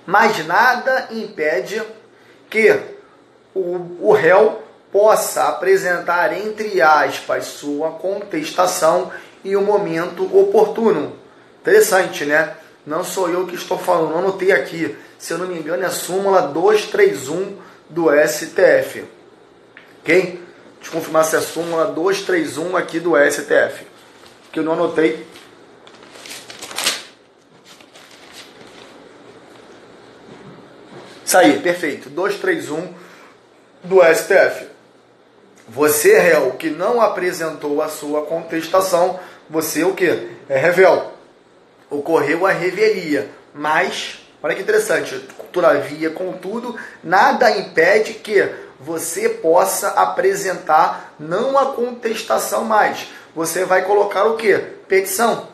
Mas 0.05 0.45
nada 0.45 1.07
impede 1.11 1.81
que 2.49 2.79
o, 3.53 4.07
o 4.07 4.13
réu 4.13 4.61
possa 4.91 5.47
apresentar, 5.47 6.33
entre 6.33 6.81
aspas, 6.81 7.45
sua 7.45 7.91
contestação 7.91 9.11
em 9.43 9.55
um 9.55 9.63
momento 9.63 10.23
oportuno. 10.37 11.15
Interessante, 11.61 12.25
né? 12.25 12.55
Não 12.85 13.03
sou 13.03 13.29
eu 13.29 13.45
que 13.45 13.55
estou 13.55 13.77
falando, 13.77 14.17
anotei 14.17 14.51
aqui. 14.51 14.97
Se 15.17 15.33
eu 15.33 15.37
não 15.37 15.47
me 15.47 15.57
engano, 15.57 15.83
é 15.83 15.85
a 15.85 15.91
súmula 15.91 16.41
231 16.41 17.57
do 17.89 18.07
STF. 18.27 19.05
Ok? 20.01 20.41
Deixa 20.79 20.89
eu 20.89 20.91
confirmar 20.91 21.23
se 21.25 21.35
é 21.35 21.39
a 21.39 21.41
súmula 21.41 21.85
231 21.85 22.75
aqui 22.75 22.99
do 22.99 23.13
STF 23.15 23.91
que 24.51 24.59
eu 24.59 24.63
não 24.63 24.73
anotei. 24.73 25.25
Aí, 31.35 31.59
perfeito. 31.59 32.09
231 32.09 32.93
do 33.83 34.01
STF. 34.03 34.67
Você, 35.67 36.19
réu, 36.19 36.51
que 36.51 36.69
não 36.69 37.01
apresentou 37.01 37.81
a 37.81 37.87
sua 37.87 38.25
contestação, 38.25 39.19
você 39.49 39.83
o 39.83 39.93
que? 39.93 40.29
É 40.49 40.57
revel. 40.57 41.11
Ocorreu 41.89 42.45
a 42.45 42.51
revelia. 42.51 43.29
Mas, 43.53 44.19
olha 44.41 44.55
que 44.55 44.61
interessante, 44.61 45.17
todavia, 45.51 46.09
contudo, 46.09 46.75
nada 47.03 47.51
impede 47.57 48.15
que 48.15 48.49
você 48.79 49.29
possa 49.29 49.89
apresentar 49.89 51.13
não 51.19 51.57
a 51.57 51.67
contestação 51.73 52.65
mais, 52.65 53.07
você 53.35 53.63
vai 53.63 53.83
colocar 53.83 54.25
o 54.25 54.35
que? 54.35 54.57
Petição. 54.87 55.50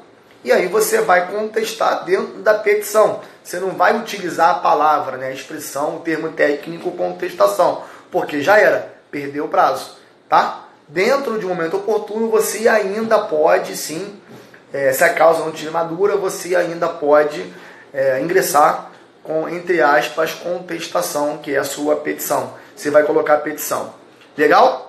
E 0.47 0.51
aí 0.53 0.65
você 0.67 1.01
vai 1.01 1.29
contestar 1.29 2.05
dentro 2.05 2.41
da 2.41 2.53
petição. 2.53 3.19
Você 3.43 3.59
não 3.59 3.71
vai 3.71 3.97
utilizar 3.99 4.51
a 4.51 4.59
palavra, 4.59 5.17
né, 5.17 5.27
a 5.27 5.33
expressão, 5.33 5.97
o 5.97 5.99
termo 5.99 6.29
técnico 6.29 6.89
contestação, 6.91 7.83
porque 8.09 8.41
já 8.41 8.57
era, 8.57 8.93
perdeu 9.11 9.43
o 9.43 9.49
prazo, 9.49 9.97
tá? 10.29 10.63
Dentro 10.87 11.37
de 11.37 11.45
um 11.45 11.49
momento 11.49 11.75
oportuno, 11.75 12.29
você 12.29 12.65
ainda 12.69 13.19
pode 13.19 13.75
sim, 13.75 14.17
é, 14.71 14.93
se 14.93 15.03
a 15.03 15.13
causa 15.13 15.41
não 15.41 15.51
tiver 15.51 15.71
madura, 15.71 16.15
você 16.15 16.55
ainda 16.55 16.87
pode 16.87 17.53
é, 17.93 18.21
ingressar 18.21 18.91
com, 19.23 19.49
entre 19.49 19.81
aspas, 19.81 20.31
contestação, 20.31 21.39
que 21.39 21.55
é 21.55 21.57
a 21.57 21.65
sua 21.65 21.97
petição. 21.97 22.53
Você 22.73 22.89
vai 22.89 23.03
colocar 23.03 23.33
a 23.33 23.39
petição. 23.39 23.93
Legal? 24.37 24.87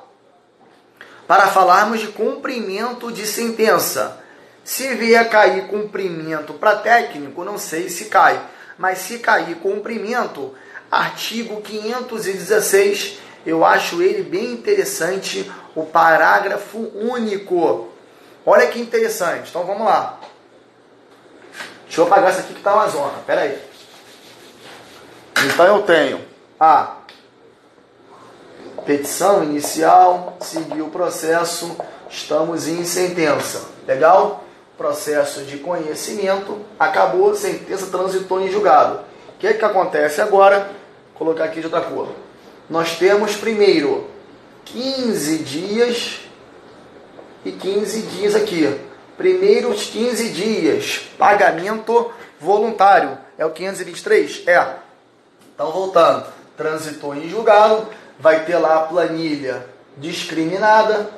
para 1.29 1.49
falarmos 1.49 2.01
de 2.01 2.07
cumprimento 2.07 3.13
de 3.13 3.27
sentença. 3.27 4.17
Se 4.69 4.95
vier 4.97 5.27
cair 5.31 5.67
cumprimento 5.67 6.53
para 6.53 6.77
técnico, 6.77 7.43
não 7.43 7.57
sei 7.57 7.89
se 7.89 8.05
cai, 8.05 8.39
mas 8.77 8.99
se 8.99 9.19
cair 9.19 9.55
cumprimento, 9.55 10.55
artigo 10.91 11.63
516, 11.63 13.19
eu 13.47 13.65
acho 13.65 14.03
ele 14.03 14.23
bem 14.23 14.53
interessante, 14.53 15.51
o 15.75 15.87
parágrafo 15.87 16.81
único. 16.95 17.89
Olha 18.45 18.67
que 18.67 18.79
interessante. 18.79 19.49
Então 19.49 19.65
vamos 19.65 19.87
lá. 19.87 20.21
Deixa 21.87 22.03
eu 22.03 22.07
apagar 22.07 22.33
isso 22.33 22.41
aqui 22.41 22.53
que 22.53 22.61
está 22.61 22.75
uma 22.75 22.89
zona. 22.89 23.21
Pera 23.27 23.41
aí. 23.41 23.59
Então 25.47 25.65
eu 25.65 25.83
tenho 25.85 26.23
a 26.61 26.99
petição 28.85 29.43
inicial, 29.45 30.37
seguiu 30.43 30.89
o 30.89 30.91
processo, 30.91 31.75
estamos 32.11 32.69
em 32.69 32.85
sentença. 32.85 33.67
Legal? 33.87 34.45
Processo 34.79 35.43
de 35.43 35.59
conhecimento, 35.59 36.65
acabou, 36.79 37.35
sentença 37.35 37.87
transitou 37.87 38.41
em 38.41 38.49
julgado. 38.49 39.01
O 39.35 39.39
que, 39.41 39.49
é 39.49 39.53
que 39.53 39.65
acontece 39.65 40.21
agora? 40.21 40.71
Vou 41.09 41.27
colocar 41.27 41.45
aqui 41.45 41.59
de 41.59 41.67
outra 41.67 41.81
cor. 41.81 42.09
Nós 42.71 42.97
temos 42.97 43.35
primeiro 43.35 44.07
15 44.67 45.39
dias 45.39 46.21
e 47.45 47.51
15 47.51 48.03
dias 48.03 48.35
aqui. 48.37 48.79
Primeiros 49.17 49.87
15 49.87 50.29
dias, 50.31 51.01
pagamento 51.19 52.13
voluntário. 52.39 53.19
É 53.37 53.45
o 53.45 53.51
523? 53.51 54.45
É. 54.47 54.75
Então, 55.55 55.73
voltando. 55.73 56.27
Transitou 56.57 57.15
em 57.17 57.29
julgado, 57.29 57.89
vai 58.19 58.45
ter 58.45 58.59
lá 58.59 58.77
a 58.77 58.83
planilha 58.83 59.67
discriminada. 59.97 61.11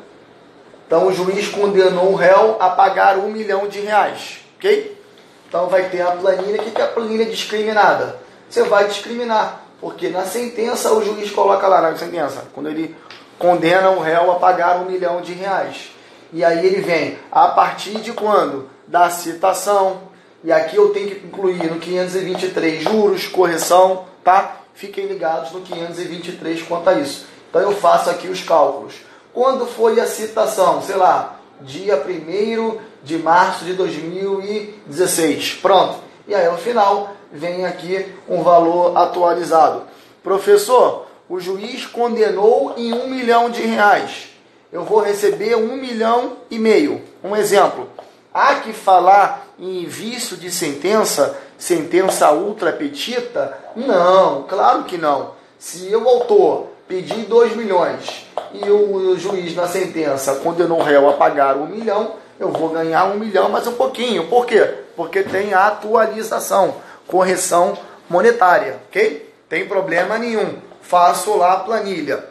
Então 0.91 1.07
o 1.07 1.13
juiz 1.13 1.47
condenou 1.47 2.11
o 2.11 2.17
réu 2.17 2.57
a 2.59 2.71
pagar 2.71 3.17
um 3.17 3.31
milhão 3.31 3.69
de 3.69 3.79
reais, 3.79 4.41
ok? 4.57 5.01
Então 5.49 5.69
vai 5.69 5.89
ter 5.89 6.01
a 6.01 6.11
planilha. 6.11 6.61
O 6.61 6.65
que 6.65 6.81
é 6.81 6.85
a 6.85 6.89
planilha 6.89 7.27
discriminada? 7.27 8.19
Você 8.49 8.65
vai 8.65 8.89
discriminar, 8.89 9.63
porque 9.81 10.09
na 10.09 10.25
sentença 10.25 10.93
o 10.93 11.01
juiz 11.01 11.31
coloca 11.31 11.69
lá 11.69 11.81
na 11.81 11.97
sentença, 11.97 12.43
quando 12.53 12.71
ele 12.71 12.97
condena 13.39 13.91
o 13.91 14.01
réu 14.01 14.33
a 14.33 14.41
pagar 14.41 14.79
um 14.79 14.87
milhão 14.87 15.21
de 15.21 15.33
reais. 15.33 15.93
E 16.33 16.45
aí 16.45 16.67
ele 16.67 16.81
vem, 16.81 17.17
a 17.31 17.47
partir 17.51 18.01
de 18.01 18.13
quando? 18.13 18.69
Da 18.89 19.09
citação. 19.11 20.01
E 20.43 20.51
aqui 20.51 20.75
eu 20.75 20.89
tenho 20.89 21.11
que 21.11 21.25
incluir 21.25 21.71
no 21.71 21.79
523 21.79 22.83
juros, 22.83 23.29
correção, 23.29 24.07
tá? 24.25 24.57
fiquem 24.75 25.07
ligados 25.07 25.53
no 25.53 25.61
523 25.61 26.63
quanto 26.63 26.91
a 26.91 26.95
isso. 26.95 27.27
Então 27.49 27.63
eu 27.63 27.77
faço 27.77 28.11
aqui 28.11 28.27
os 28.27 28.43
cálculos. 28.43 28.95
Quando 29.33 29.67
foi 29.67 30.01
a 30.01 30.07
citação? 30.07 30.83
Sei 30.83 30.97
lá, 30.97 31.41
dia 31.61 31.97
1 31.97 32.79
de 33.03 33.19
março 33.19 33.65
de 33.65 33.75
2016. 33.75 35.55
Pronto. 35.63 35.99
E 36.27 36.35
aí 36.35 36.51
no 36.51 36.59
final 36.59 37.13
vem 37.33 37.65
aqui 37.65 38.07
um 38.29 38.43
valor 38.43 38.97
atualizado. 38.97 39.83
Professor, 40.23 41.07
o 41.29 41.39
juiz 41.41 41.87
condenou 41.87 42.75
em 42.77 42.93
um 42.93 43.09
milhão 43.09 43.51
de 43.51 43.63
reais. 43.63 44.29
Eu 44.73 44.85
vou 44.85 45.01
receber 45.01 45.57
um 45.57 45.77
milhão 45.77 46.37
e 46.51 46.59
meio. 46.59 47.03
Um 47.23 47.35
exemplo. 47.37 47.89
Há 48.33 48.57
que 48.57 48.73
falar 48.73 49.49
em 49.59 49.85
vício 49.87 50.37
de 50.37 50.51
sentença, 50.51 51.37
sentença 51.59 52.33
ultra 52.33 52.73
petita? 52.73 53.59
Não, 53.75 54.45
claro 54.45 54.85
que 54.85 54.97
não. 54.97 55.33
Se 55.59 55.91
eu, 55.91 56.09
autor, 56.09 56.69
pedi 56.91 57.23
2 57.23 57.55
milhões 57.55 58.27
e 58.53 58.69
o 58.69 59.17
juiz 59.17 59.55
na 59.55 59.69
sentença 59.69 60.35
condenou 60.43 60.81
o 60.81 60.83
réu 60.83 61.09
a 61.09 61.13
pagar 61.13 61.57
um 61.57 61.67
milhão, 61.67 62.17
eu 62.37 62.51
vou 62.51 62.71
ganhar 62.71 63.05
um 63.05 63.17
milhão 63.17 63.49
mais 63.49 63.65
um 63.69 63.75
pouquinho. 63.75 64.27
Por 64.27 64.45
quê? 64.45 64.69
Porque 64.97 65.23
tem 65.23 65.55
atualização, 65.55 66.75
correção 67.07 67.79
monetária, 68.09 68.81
ok? 68.89 69.33
Tem 69.49 69.69
problema 69.69 70.19
nenhum. 70.19 70.57
Faço 70.83 71.37
lá 71.37 71.53
a 71.53 71.61
planilha. 71.61 72.25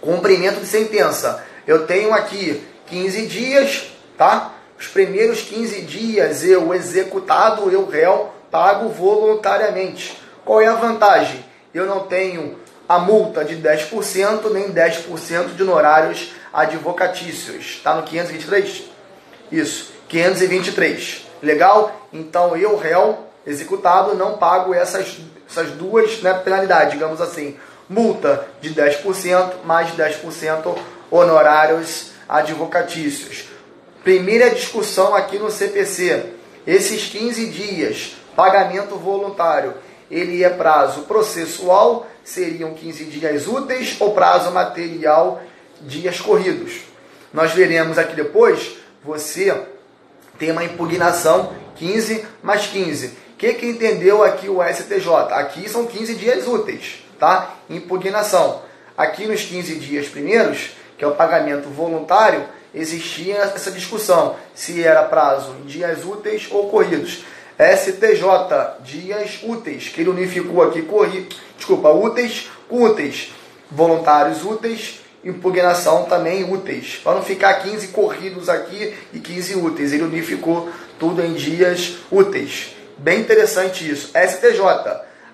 Cumprimento 0.00 0.60
de 0.60 0.66
sentença. 0.66 1.42
Eu 1.66 1.84
tenho 1.84 2.14
aqui 2.14 2.64
15 2.86 3.26
dias, 3.26 3.90
tá? 4.16 4.52
Os 4.78 4.86
primeiros 4.86 5.42
15 5.42 5.82
dias 5.82 6.44
eu 6.44 6.72
executado, 6.72 7.68
eu 7.68 7.88
réu, 7.88 8.30
pago 8.52 8.88
voluntariamente. 8.88 10.16
Qual 10.44 10.60
é 10.60 10.68
a 10.68 10.74
vantagem? 10.74 11.44
Eu 11.74 11.86
não 11.86 12.00
tenho 12.00 12.56
a 12.90 12.98
multa 12.98 13.44
de 13.44 13.54
10% 13.54 14.50
nem 14.50 14.72
10% 14.72 15.54
de 15.54 15.62
honorários 15.62 16.32
advocatícios. 16.52 17.76
Está 17.76 17.94
no 17.94 18.02
523? 18.02 18.82
Isso, 19.52 19.92
523. 20.08 21.24
Legal? 21.40 22.08
Então 22.12 22.56
eu, 22.56 22.76
réu, 22.76 23.26
executado, 23.46 24.16
não 24.16 24.38
pago 24.38 24.74
essas, 24.74 25.18
essas 25.48 25.70
duas 25.70 26.20
né, 26.20 26.34
penalidades, 26.34 26.94
digamos 26.94 27.20
assim. 27.20 27.56
Multa 27.88 28.48
de 28.60 28.74
10% 28.74 29.62
mais 29.64 29.90
10% 29.92 30.76
honorários 31.12 32.10
advocatícios. 32.28 33.44
Primeira 34.02 34.50
discussão 34.50 35.14
aqui 35.14 35.38
no 35.38 35.48
CPC. 35.48 36.24
Esses 36.66 37.06
15 37.06 37.50
dias, 37.50 38.16
pagamento 38.34 38.96
voluntário, 38.96 39.74
ele 40.10 40.42
é 40.42 40.50
prazo 40.50 41.02
processual, 41.02 42.08
seriam 42.24 42.74
15 42.74 43.04
dias 43.04 43.46
úteis, 43.46 43.96
ou 44.00 44.12
prazo 44.12 44.50
material, 44.50 45.42
dias 45.80 46.20
corridos. 46.20 46.80
Nós 47.32 47.52
veremos 47.52 47.98
aqui 47.98 48.14
depois, 48.14 48.76
você 49.02 49.56
tem 50.38 50.50
uma 50.50 50.64
impugnação 50.64 51.52
15 51.76 52.24
mais 52.42 52.66
15. 52.66 53.06
O 53.06 53.12
que, 53.38 53.54
que 53.54 53.66
entendeu 53.66 54.22
aqui 54.22 54.48
o 54.48 54.62
STJ? 54.62 55.08
Aqui 55.32 55.68
são 55.68 55.86
15 55.86 56.14
dias 56.14 56.46
úteis, 56.46 57.04
tá? 57.18 57.54
Impugnação. 57.70 58.62
Aqui 58.96 59.26
nos 59.26 59.42
15 59.42 59.76
dias 59.76 60.08
primeiros, 60.08 60.72
que 60.98 61.04
é 61.04 61.08
o 61.08 61.14
pagamento 61.14 61.70
voluntário, 61.70 62.44
existia 62.74 63.36
essa 63.36 63.70
discussão 63.70 64.36
se 64.54 64.82
era 64.82 65.02
prazo 65.04 65.56
em 65.62 65.66
dias 65.66 66.04
úteis 66.04 66.48
ou 66.50 66.68
corridos. 66.68 67.24
STJ, 67.60 68.82
dias 68.82 69.40
úteis, 69.42 69.88
que 69.88 70.00
ele 70.00 70.08
unificou 70.08 70.62
aqui, 70.62 70.80
corri, 70.80 71.28
desculpa, 71.58 71.90
úteis 71.90 72.50
com 72.66 72.84
úteis. 72.84 73.32
Voluntários 73.70 74.42
úteis, 74.44 75.00
impugnação 75.22 76.04
também 76.04 76.50
úteis. 76.50 77.00
Para 77.04 77.16
não 77.16 77.22
ficar 77.22 77.54
15 77.54 77.88
corridos 77.88 78.48
aqui 78.48 78.94
e 79.12 79.20
15 79.20 79.56
úteis. 79.56 79.92
Ele 79.92 80.04
unificou 80.04 80.70
tudo 80.98 81.22
em 81.22 81.34
dias 81.34 81.98
úteis. 82.10 82.74
Bem 82.96 83.20
interessante 83.20 83.88
isso. 83.88 84.08
STJ, 84.08 84.60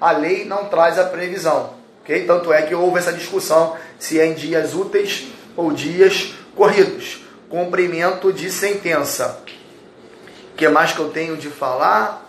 a 0.01 0.11
lei 0.11 0.45
não 0.45 0.65
traz 0.65 0.99
a 0.99 1.05
previsão. 1.05 1.75
Okay? 2.03 2.25
Tanto 2.25 2.53
é 2.53 2.63
que 2.63 2.75
houve 2.75 2.99
essa 2.99 3.13
discussão 3.13 3.77
se 3.99 4.19
é 4.19 4.27
em 4.27 4.35
dias 4.35 4.75
úteis 4.75 5.29
ou 5.57 5.73
dias 5.73 6.35
corridos. 6.57 7.25
Cumprimento 7.49 8.33
de 8.33 8.51
sentença. 8.51 9.41
O 10.57 10.59
que 10.59 10.67
mais 10.71 10.91
que 10.91 10.99
eu 11.01 11.11
tenho 11.11 11.37
de 11.37 11.51
falar? 11.51 12.27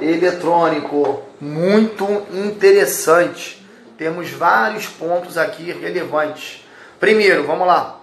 eletrônico. 0.00 1.22
Muito 1.40 2.04
interessante. 2.32 3.64
Temos 3.98 4.30
vários 4.30 4.86
pontos 4.86 5.36
aqui 5.36 5.70
relevantes. 5.72 6.64
Primeiro, 6.98 7.46
vamos 7.46 7.66
lá. 7.66 8.00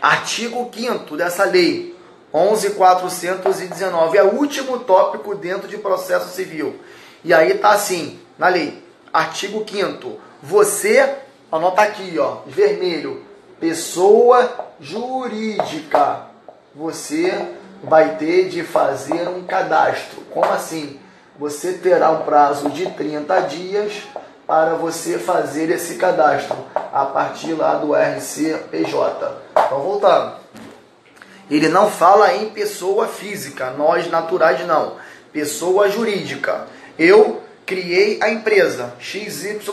Artigo 0.00 0.70
5 0.72 1.16
dessa 1.16 1.42
lei 1.44 1.98
11.419 2.32 4.14
é 4.14 4.22
o 4.22 4.34
último 4.34 4.78
tópico 4.80 5.34
dentro 5.34 5.66
de 5.66 5.78
processo 5.78 6.28
civil. 6.28 6.78
E 7.24 7.34
aí 7.34 7.54
tá 7.54 7.70
assim, 7.70 8.20
na 8.38 8.46
lei, 8.48 8.80
artigo 9.12 9.64
5 9.66 10.20
Você, 10.42 11.16
anota 11.50 11.82
aqui, 11.82 12.16
ó, 12.18 12.42
vermelho, 12.46 13.24
pessoa 13.60 14.68
jurídica. 14.80 16.22
Você 16.74 17.54
vai 17.82 18.16
ter 18.16 18.48
de 18.48 18.62
fazer 18.62 19.28
um 19.28 19.44
cadastro. 19.44 20.22
Como 20.30 20.50
assim? 20.50 20.98
Você 21.38 21.74
terá 21.74 22.10
um 22.10 22.22
prazo 22.22 22.70
de 22.70 22.90
30 22.90 23.40
dias 23.42 24.02
para 24.46 24.74
você 24.74 25.18
fazer 25.18 25.70
esse 25.70 25.96
cadastro 25.96 26.56
a 26.74 27.04
partir 27.04 27.52
lá 27.52 27.74
do 27.74 27.94
RCPJ. 27.94 29.36
Então, 29.52 29.82
voltando. 29.82 30.36
Ele 31.50 31.68
não 31.68 31.90
fala 31.90 32.34
em 32.34 32.50
pessoa 32.50 33.06
física, 33.06 33.70
nós 33.70 34.10
naturais 34.10 34.66
não. 34.66 34.96
Pessoa 35.32 35.88
jurídica. 35.88 36.66
Eu 36.98 37.42
criei 37.64 38.18
a 38.22 38.30
empresa 38.30 38.94
XYZ, 38.98 39.68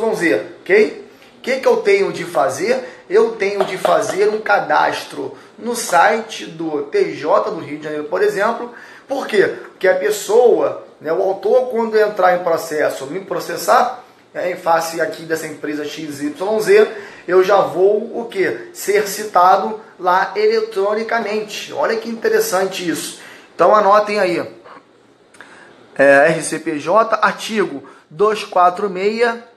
ok? 0.61 1.04
Que, 1.45 1.59
que 1.59 1.67
eu 1.67 1.77
tenho 1.77 2.11
de 2.11 2.23
fazer? 2.23 3.03
Eu 3.07 3.33
tenho 3.33 3.63
de 3.65 3.77
fazer 3.77 4.29
um 4.29 4.41
cadastro 4.41 5.37
no 5.59 5.75
site 5.75 6.47
do 6.47 6.81
TJ 6.85 7.51
do 7.51 7.59
Rio 7.59 7.77
de 7.77 7.83
Janeiro, 7.83 8.05
por 8.05 8.23
exemplo. 8.23 8.73
Por 9.07 9.27
quê? 9.27 9.53
Porque 9.69 9.87
a 9.87 9.93
pessoa, 9.93 10.87
né, 10.99 11.13
o 11.13 11.21
autor, 11.21 11.69
quando 11.69 11.95
entrar 11.99 12.35
em 12.35 12.43
processo, 12.43 13.05
me 13.05 13.19
processar, 13.19 14.03
é, 14.33 14.49
em 14.49 14.55
face 14.55 14.99
aqui 14.99 15.21
dessa 15.21 15.45
empresa 15.45 15.85
XYZ, 15.85 16.33
eu 17.27 17.43
já 17.43 17.61
vou 17.61 18.19
o 18.19 18.25
que? 18.25 18.71
Ser 18.73 19.07
citado 19.07 19.79
lá 19.99 20.31
eletronicamente. 20.35 21.71
Olha 21.73 21.95
que 21.95 22.09
interessante 22.09 22.89
isso. 22.89 23.19
Então 23.53 23.75
anotem 23.75 24.19
aí. 24.19 24.51
É, 25.95 26.27
RCPJ, 26.29 27.19
artigo 27.21 27.87
246, 28.09 29.54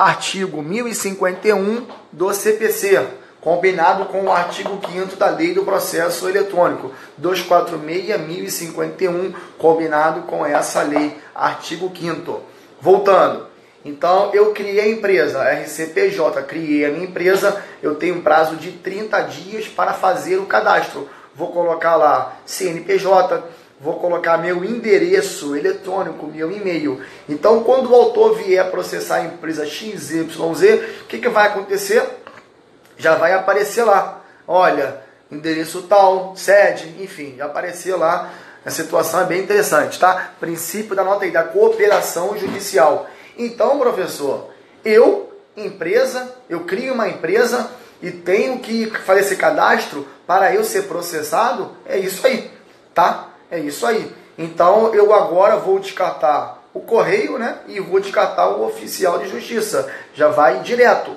artigo 0.00 0.62
1051 0.62 1.86
do 2.10 2.32
CPC. 2.32 3.06
combinado 3.38 4.06
com 4.06 4.24
o 4.24 4.32
artigo 4.32 4.80
5 4.86 5.16
da 5.16 5.28
Lei 5.30 5.54
do 5.54 5.64
Processo 5.64 6.28
Eletrônico 6.28 6.92
246.051, 7.20 9.34
combinado 9.56 10.22
com 10.22 10.44
essa 10.44 10.82
lei, 10.82 11.16
artigo 11.34 11.92
5 11.94 12.42
Voltando. 12.80 13.46
Então, 13.82 14.30
eu 14.34 14.52
criei 14.52 14.80
a 14.80 14.88
empresa, 14.88 15.42
RCPJ, 15.42 16.42
criei 16.42 16.84
a 16.84 16.90
minha 16.90 17.06
empresa, 17.06 17.64
eu 17.82 17.94
tenho 17.94 18.16
um 18.16 18.20
prazo 18.20 18.56
de 18.56 18.72
30 18.72 19.22
dias 19.22 19.66
para 19.68 19.94
fazer 19.94 20.36
o 20.36 20.44
cadastro. 20.46 21.08
Vou 21.34 21.50
colocar 21.52 21.96
lá 21.96 22.36
CNPJ, 22.44 23.42
vou 23.80 23.94
colocar 23.94 24.36
meu 24.36 24.62
endereço 24.62 25.56
eletrônico, 25.56 26.26
meu 26.26 26.52
e-mail. 26.52 27.02
Então, 27.28 27.64
quando 27.64 27.90
o 27.90 27.94
autor 27.94 28.36
vier 28.36 28.70
processar 28.70 29.16
a 29.16 29.24
empresa 29.24 29.64
XYZ, 29.64 30.26
o 31.02 31.04
que, 31.06 31.18
que 31.18 31.28
vai 31.28 31.46
acontecer? 31.46 32.04
Já 32.98 33.14
vai 33.14 33.32
aparecer 33.32 33.82
lá. 33.84 34.20
Olha, 34.46 35.00
endereço 35.30 35.82
tal, 35.82 36.36
sede, 36.36 36.94
enfim, 37.02 37.36
já 37.38 37.46
apareceu 37.46 37.98
lá. 37.98 38.30
A 38.64 38.70
situação 38.70 39.22
é 39.22 39.24
bem 39.24 39.42
interessante, 39.42 39.98
tá? 39.98 40.34
Princípio 40.38 40.94
da 40.94 41.02
nota 41.02 41.24
aí, 41.24 41.30
da 41.30 41.42
cooperação 41.42 42.36
judicial. 42.36 43.08
Então, 43.38 43.78
professor, 43.78 44.50
eu, 44.84 45.32
empresa, 45.56 46.34
eu 46.50 46.60
crio 46.60 46.92
uma 46.92 47.08
empresa 47.08 47.70
e 48.02 48.10
tenho 48.10 48.58
que 48.58 48.90
fazer 48.90 49.20
esse 49.20 49.36
cadastro 49.36 50.06
para 50.26 50.54
eu 50.54 50.62
ser 50.62 50.82
processado? 50.82 51.74
É 51.86 51.98
isso 51.98 52.26
aí, 52.26 52.50
tá? 52.92 53.29
É 53.50 53.58
isso 53.58 53.84
aí. 53.84 54.10
Então 54.38 54.94
eu 54.94 55.12
agora 55.12 55.56
vou 55.56 55.78
descartar 55.78 56.62
o 56.72 56.80
correio, 56.80 57.38
né? 57.38 57.58
E 57.66 57.78
vou 57.80 58.00
descartar 58.00 58.48
o 58.50 58.64
oficial 58.64 59.18
de 59.18 59.28
justiça. 59.28 59.92
Já 60.14 60.28
vai 60.28 60.60
direto. 60.60 61.14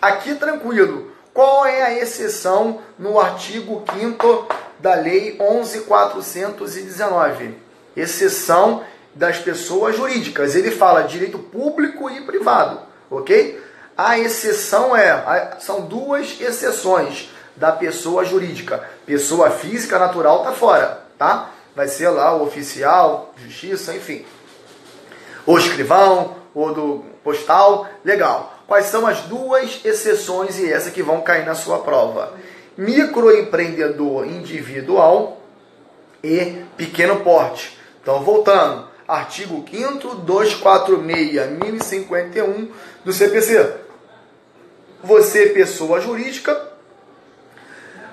Aqui 0.00 0.34
tranquilo. 0.34 1.12
Qual 1.32 1.64
é 1.64 1.82
a 1.82 1.96
exceção 1.98 2.80
no 2.98 3.18
artigo 3.18 3.82
5 3.98 4.48
da 4.80 4.94
Lei 4.94 5.38
11.419? 5.38 7.54
Exceção 7.96 8.82
das 9.14 9.38
pessoas 9.38 9.96
jurídicas. 9.96 10.54
Ele 10.56 10.72
fala 10.72 11.04
direito 11.04 11.38
público 11.38 12.10
e 12.10 12.20
privado, 12.22 12.80
ok? 13.10 13.62
A 13.96 14.18
exceção 14.18 14.94
é, 14.96 15.56
são 15.60 15.82
duas 15.82 16.40
exceções 16.40 17.30
da 17.56 17.72
pessoa 17.72 18.24
jurídica. 18.24 18.82
Pessoa 19.06 19.50
física 19.50 19.98
natural 19.98 20.42
tá 20.42 20.52
fora 20.52 21.01
tá? 21.22 21.52
Vai 21.74 21.86
ser 21.86 22.08
lá 22.08 22.34
o 22.34 22.42
oficial, 22.42 23.32
justiça, 23.36 23.94
enfim. 23.94 24.24
O 25.46 25.56
escrivão, 25.56 26.34
ou 26.52 26.74
do 26.74 27.04
postal, 27.22 27.86
legal. 28.04 28.58
Quais 28.66 28.86
são 28.86 29.06
as 29.06 29.20
duas 29.22 29.80
exceções 29.84 30.58
e 30.58 30.70
essa 30.70 30.90
que 30.90 31.02
vão 31.02 31.20
cair 31.20 31.46
na 31.46 31.54
sua 31.54 31.78
prova? 31.78 32.34
Microempreendedor 32.76 34.26
individual 34.26 35.40
e 36.24 36.64
pequeno 36.76 37.20
porte. 37.20 37.78
Então, 38.02 38.22
voltando, 38.22 38.88
artigo 39.06 39.64
5 39.70 40.16
246 40.16 41.50
1051 41.50 42.68
do 43.04 43.12
CPC. 43.12 43.74
Você, 45.04 45.46
pessoa 45.46 46.00
jurídica, 46.00 46.71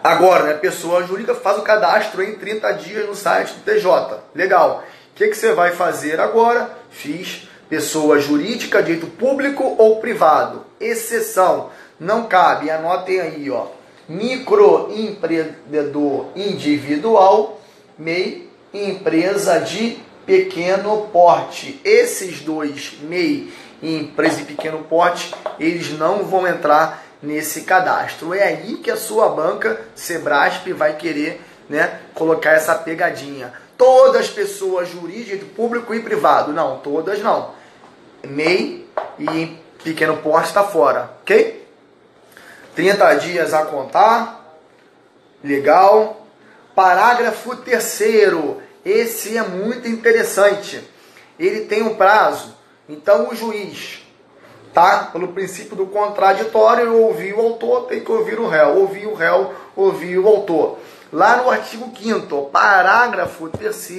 Agora, 0.03 0.43
né, 0.43 0.53
pessoa 0.53 1.03
jurídica 1.03 1.35
faz 1.35 1.57
o 1.57 1.61
cadastro 1.61 2.23
em 2.23 2.35
30 2.35 2.71
dias 2.73 3.07
no 3.07 3.15
site 3.15 3.53
do 3.53 3.63
TJ. 3.63 4.19
Legal. 4.33 4.83
O 5.11 5.15
que, 5.15 5.27
que 5.27 5.35
você 5.35 5.53
vai 5.53 5.71
fazer 5.71 6.19
agora? 6.19 6.69
Fiz 6.89 7.47
pessoa 7.69 8.19
jurídica, 8.19 8.81
direito 8.81 9.05
público 9.07 9.75
ou 9.77 9.99
privado. 9.99 10.65
Exceção. 10.79 11.69
Não 11.99 12.27
cabe, 12.27 12.71
anotem 12.71 13.19
aí, 13.19 13.51
ó. 13.51 13.67
Microempreendedor 14.07 16.27
individual, 16.35 17.59
MEI, 17.97 18.47
empresa 18.73 19.59
de 19.59 19.97
pequeno 20.25 21.09
porte. 21.11 21.81
Esses 21.83 22.39
dois, 22.39 22.93
MEI 23.01 23.51
e 23.81 23.97
empresa 23.97 24.37
de 24.37 24.45
pequeno 24.45 24.83
porte, 24.83 25.35
eles 25.59 25.91
não 25.97 26.23
vão 26.23 26.47
entrar 26.47 27.03
nesse 27.21 27.61
cadastro. 27.61 28.33
É 28.33 28.43
aí 28.43 28.77
que 28.77 28.91
a 28.91 28.97
sua 28.97 29.29
banca 29.29 29.79
Sebrasp 29.95 30.71
vai 30.73 30.95
querer 30.95 31.41
né, 31.69 31.99
colocar 32.13 32.51
essa 32.51 32.75
pegadinha. 32.75 33.53
Todas 33.77 34.21
as 34.21 34.29
pessoas 34.29 34.89
jurídicas, 34.89 35.47
público 35.55 35.93
e 35.93 36.01
privado. 36.01 36.51
Não, 36.51 36.79
todas 36.79 37.19
não. 37.19 37.51
MEI 38.23 38.87
e 39.17 39.57
pequeno 39.83 40.17
porte 40.17 40.49
está 40.49 40.63
fora, 40.63 41.11
ok? 41.21 41.65
30 42.75 43.13
dias 43.15 43.53
a 43.53 43.65
contar. 43.65 44.57
Legal. 45.43 46.25
Parágrafo 46.75 47.55
terceiro. 47.57 48.61
Esse 48.83 49.37
é 49.37 49.43
muito 49.43 49.87
interessante. 49.87 50.81
Ele 51.37 51.61
tem 51.61 51.83
um 51.83 51.95
prazo. 51.95 52.55
Então 52.87 53.29
o 53.29 53.35
juiz 53.35 54.01
tá? 54.73 55.09
Pelo 55.11 55.29
princípio 55.29 55.75
do 55.75 55.87
contraditório, 55.87 56.85
eu 56.85 57.03
ouvi 57.03 57.33
o 57.33 57.39
autor, 57.39 57.87
tem 57.87 57.99
que 57.99 58.11
ouvir 58.11 58.39
o 58.39 58.47
réu. 58.47 58.77
Ouvi 58.77 59.05
o 59.05 59.13
réu, 59.13 59.53
ouvi 59.75 60.17
o 60.17 60.27
autor. 60.27 60.77
Lá 61.11 61.37
no 61.37 61.49
artigo 61.49 61.91
5 61.95 62.49
parágrafo 62.51 63.49
3 63.49 63.91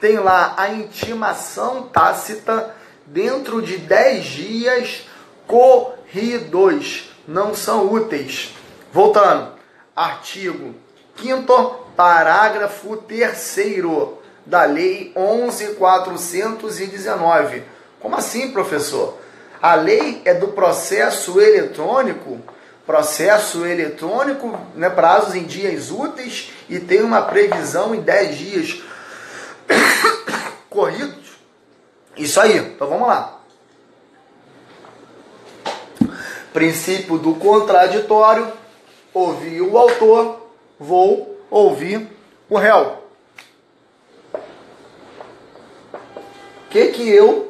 tem 0.00 0.18
lá 0.18 0.54
a 0.56 0.70
intimação 0.70 1.82
tácita 1.82 2.74
dentro 3.04 3.60
de 3.60 3.76
10 3.76 4.24
dias 4.24 5.06
corridos. 5.46 7.10
Não 7.28 7.54
são 7.54 7.92
úteis. 7.92 8.54
Voltando. 8.92 9.52
Artigo 9.94 10.74
5 11.16 11.88
parágrafo 11.94 12.96
3 12.96 13.58
da 14.46 14.64
Lei 14.64 15.12
11.419. 15.14 17.62
Como 18.00 18.16
assim, 18.16 18.50
professor? 18.50 19.18
A 19.62 19.74
lei 19.74 20.22
é 20.24 20.32
do 20.32 20.48
processo 20.48 21.40
eletrônico, 21.40 22.40
processo 22.86 23.66
eletrônico, 23.66 24.58
né, 24.74 24.88
prazos 24.88 25.34
em 25.34 25.44
dias 25.44 25.90
úteis 25.90 26.52
e 26.68 26.80
tem 26.80 27.02
uma 27.02 27.22
previsão 27.22 27.94
em 27.94 28.00
10 28.00 28.38
dias 28.38 28.82
corridos. 30.70 31.38
Isso 32.16 32.40
aí, 32.40 32.56
então 32.56 32.88
vamos 32.88 33.06
lá. 33.06 33.38
Princípio 36.52 37.18
do 37.18 37.34
contraditório, 37.34 38.50
ouvi 39.12 39.60
o 39.60 39.76
autor, 39.76 40.50
vou 40.78 41.38
ouvir 41.50 42.08
o 42.48 42.56
réu. 42.56 43.04
O 44.34 44.38
que, 46.70 46.88
que 46.88 47.08
eu 47.08 47.49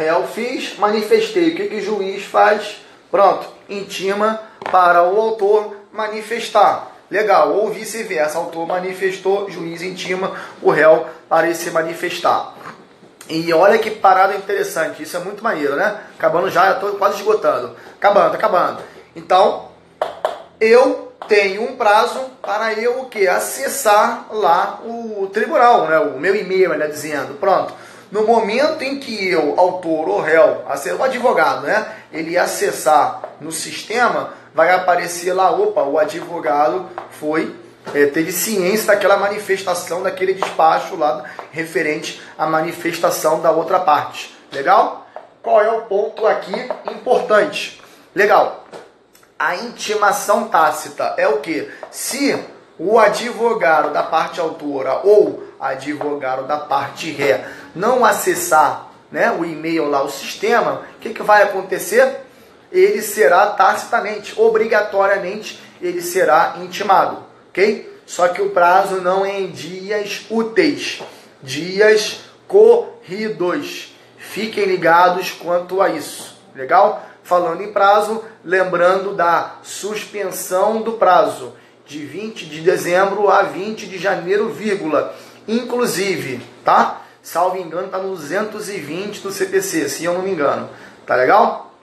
Réu 0.00 0.26
fiz, 0.26 0.78
manifestei. 0.78 1.50
O 1.50 1.54
que, 1.54 1.66
que 1.66 1.74
o 1.74 1.82
juiz 1.82 2.24
faz? 2.24 2.80
Pronto, 3.10 3.46
intima 3.68 4.40
para 4.72 5.02
o 5.02 5.20
autor 5.20 5.76
manifestar. 5.92 6.90
Legal, 7.10 7.52
ou 7.52 7.70
vice-versa, 7.70 8.38
autor 8.38 8.66
manifestou, 8.66 9.50
juiz 9.50 9.82
intima 9.82 10.32
o 10.62 10.70
réu 10.70 11.06
para 11.28 11.52
se 11.52 11.70
manifestar. 11.70 12.54
E 13.28 13.52
olha 13.52 13.76
que 13.76 13.90
parada 13.90 14.34
interessante, 14.34 15.02
isso 15.02 15.18
é 15.18 15.20
muito 15.20 15.44
maneiro, 15.44 15.76
né? 15.76 16.00
Acabando 16.18 16.48
já, 16.48 16.72
estou 16.72 16.92
quase 16.94 17.18
esgotando. 17.18 17.76
Acabando, 17.96 18.36
acabando. 18.36 18.82
Então, 19.14 19.68
eu 20.58 21.12
tenho 21.28 21.62
um 21.62 21.76
prazo 21.76 22.20
para 22.40 22.72
eu 22.72 23.02
o 23.02 23.10
que? 23.10 23.28
Acessar 23.28 24.28
lá 24.30 24.80
o 24.82 25.28
tribunal, 25.30 25.88
né? 25.88 25.98
O 25.98 26.18
meu 26.18 26.34
e-mail, 26.34 26.72
ele 26.72 26.88
dizendo. 26.88 27.34
Pronto. 27.34 27.74
No 28.10 28.26
momento 28.26 28.82
em 28.82 28.98
que 28.98 29.30
eu, 29.30 29.54
autor 29.58 30.08
ou 30.08 30.20
réu, 30.20 30.64
o 30.98 31.02
advogado, 31.02 31.62
né, 31.62 31.86
ele 32.12 32.36
acessar 32.36 33.22
no 33.40 33.52
sistema, 33.52 34.34
vai 34.52 34.72
aparecer 34.72 35.32
lá, 35.32 35.50
opa, 35.50 35.82
o 35.82 35.98
advogado 35.98 36.88
foi 37.12 37.54
é, 37.94 38.06
teve 38.06 38.30
ciência 38.30 38.88
daquela 38.88 39.16
manifestação, 39.16 40.02
daquele 40.02 40.34
despacho 40.34 40.96
lá 40.96 41.24
referente 41.50 42.20
à 42.36 42.46
manifestação 42.46 43.40
da 43.40 43.50
outra 43.50 43.80
parte. 43.80 44.36
Legal? 44.52 45.06
Qual 45.42 45.60
é 45.62 45.70
o 45.70 45.82
ponto 45.82 46.26
aqui 46.26 46.54
importante? 46.92 47.80
Legal. 48.14 48.64
A 49.38 49.56
intimação 49.56 50.48
tácita 50.48 51.14
é 51.16 51.26
o 51.26 51.38
que? 51.38 51.70
Se 51.90 52.38
o 52.78 52.98
advogado 52.98 53.92
da 53.92 54.02
parte 54.02 54.40
autora 54.40 55.00
ou 55.02 55.42
advogado 55.60 56.46
da 56.46 56.56
parte 56.56 57.10
ré 57.10 57.46
não 57.74 58.04
acessar 58.04 58.90
né, 59.10 59.30
o 59.30 59.44
e-mail 59.44 59.88
lá, 59.88 60.02
o 60.02 60.10
sistema, 60.10 60.82
o 60.96 61.00
que, 61.00 61.10
que 61.10 61.22
vai 61.22 61.42
acontecer? 61.42 62.20
Ele 62.72 63.02
será 63.02 63.46
tacitamente, 63.48 64.40
obrigatoriamente, 64.40 65.60
ele 65.82 66.00
será 66.00 66.56
intimado, 66.60 67.18
ok? 67.48 68.00
Só 68.06 68.28
que 68.28 68.40
o 68.40 68.50
prazo 68.50 69.00
não 69.00 69.26
é 69.26 69.40
em 69.40 69.50
dias 69.50 70.26
úteis, 70.30 71.02
dias 71.42 72.20
corridos. 72.46 73.94
Fiquem 74.16 74.64
ligados 74.64 75.32
quanto 75.32 75.80
a 75.82 75.90
isso, 75.90 76.36
legal? 76.54 77.10
falando 77.30 77.62
em 77.62 77.72
prazo, 77.72 78.24
lembrando 78.44 79.14
da 79.14 79.58
suspensão 79.62 80.82
do 80.82 80.94
prazo 80.94 81.52
de 81.86 82.04
20 82.04 82.46
de 82.46 82.60
dezembro 82.60 83.28
a 83.28 83.42
20 83.42 83.86
de 83.86 83.98
janeiro, 83.98 84.48
vírgula. 84.48 85.14
Inclusive, 85.50 86.40
tá? 86.64 87.02
Salvo 87.20 87.56
engano, 87.56 87.88
tá 87.88 87.98
no 87.98 88.14
220 88.14 89.20
do 89.20 89.32
CPC, 89.32 89.88
se 89.88 90.04
eu 90.04 90.14
não 90.14 90.22
me 90.22 90.30
engano. 90.30 90.70
Tá 91.04 91.16
legal? 91.16 91.74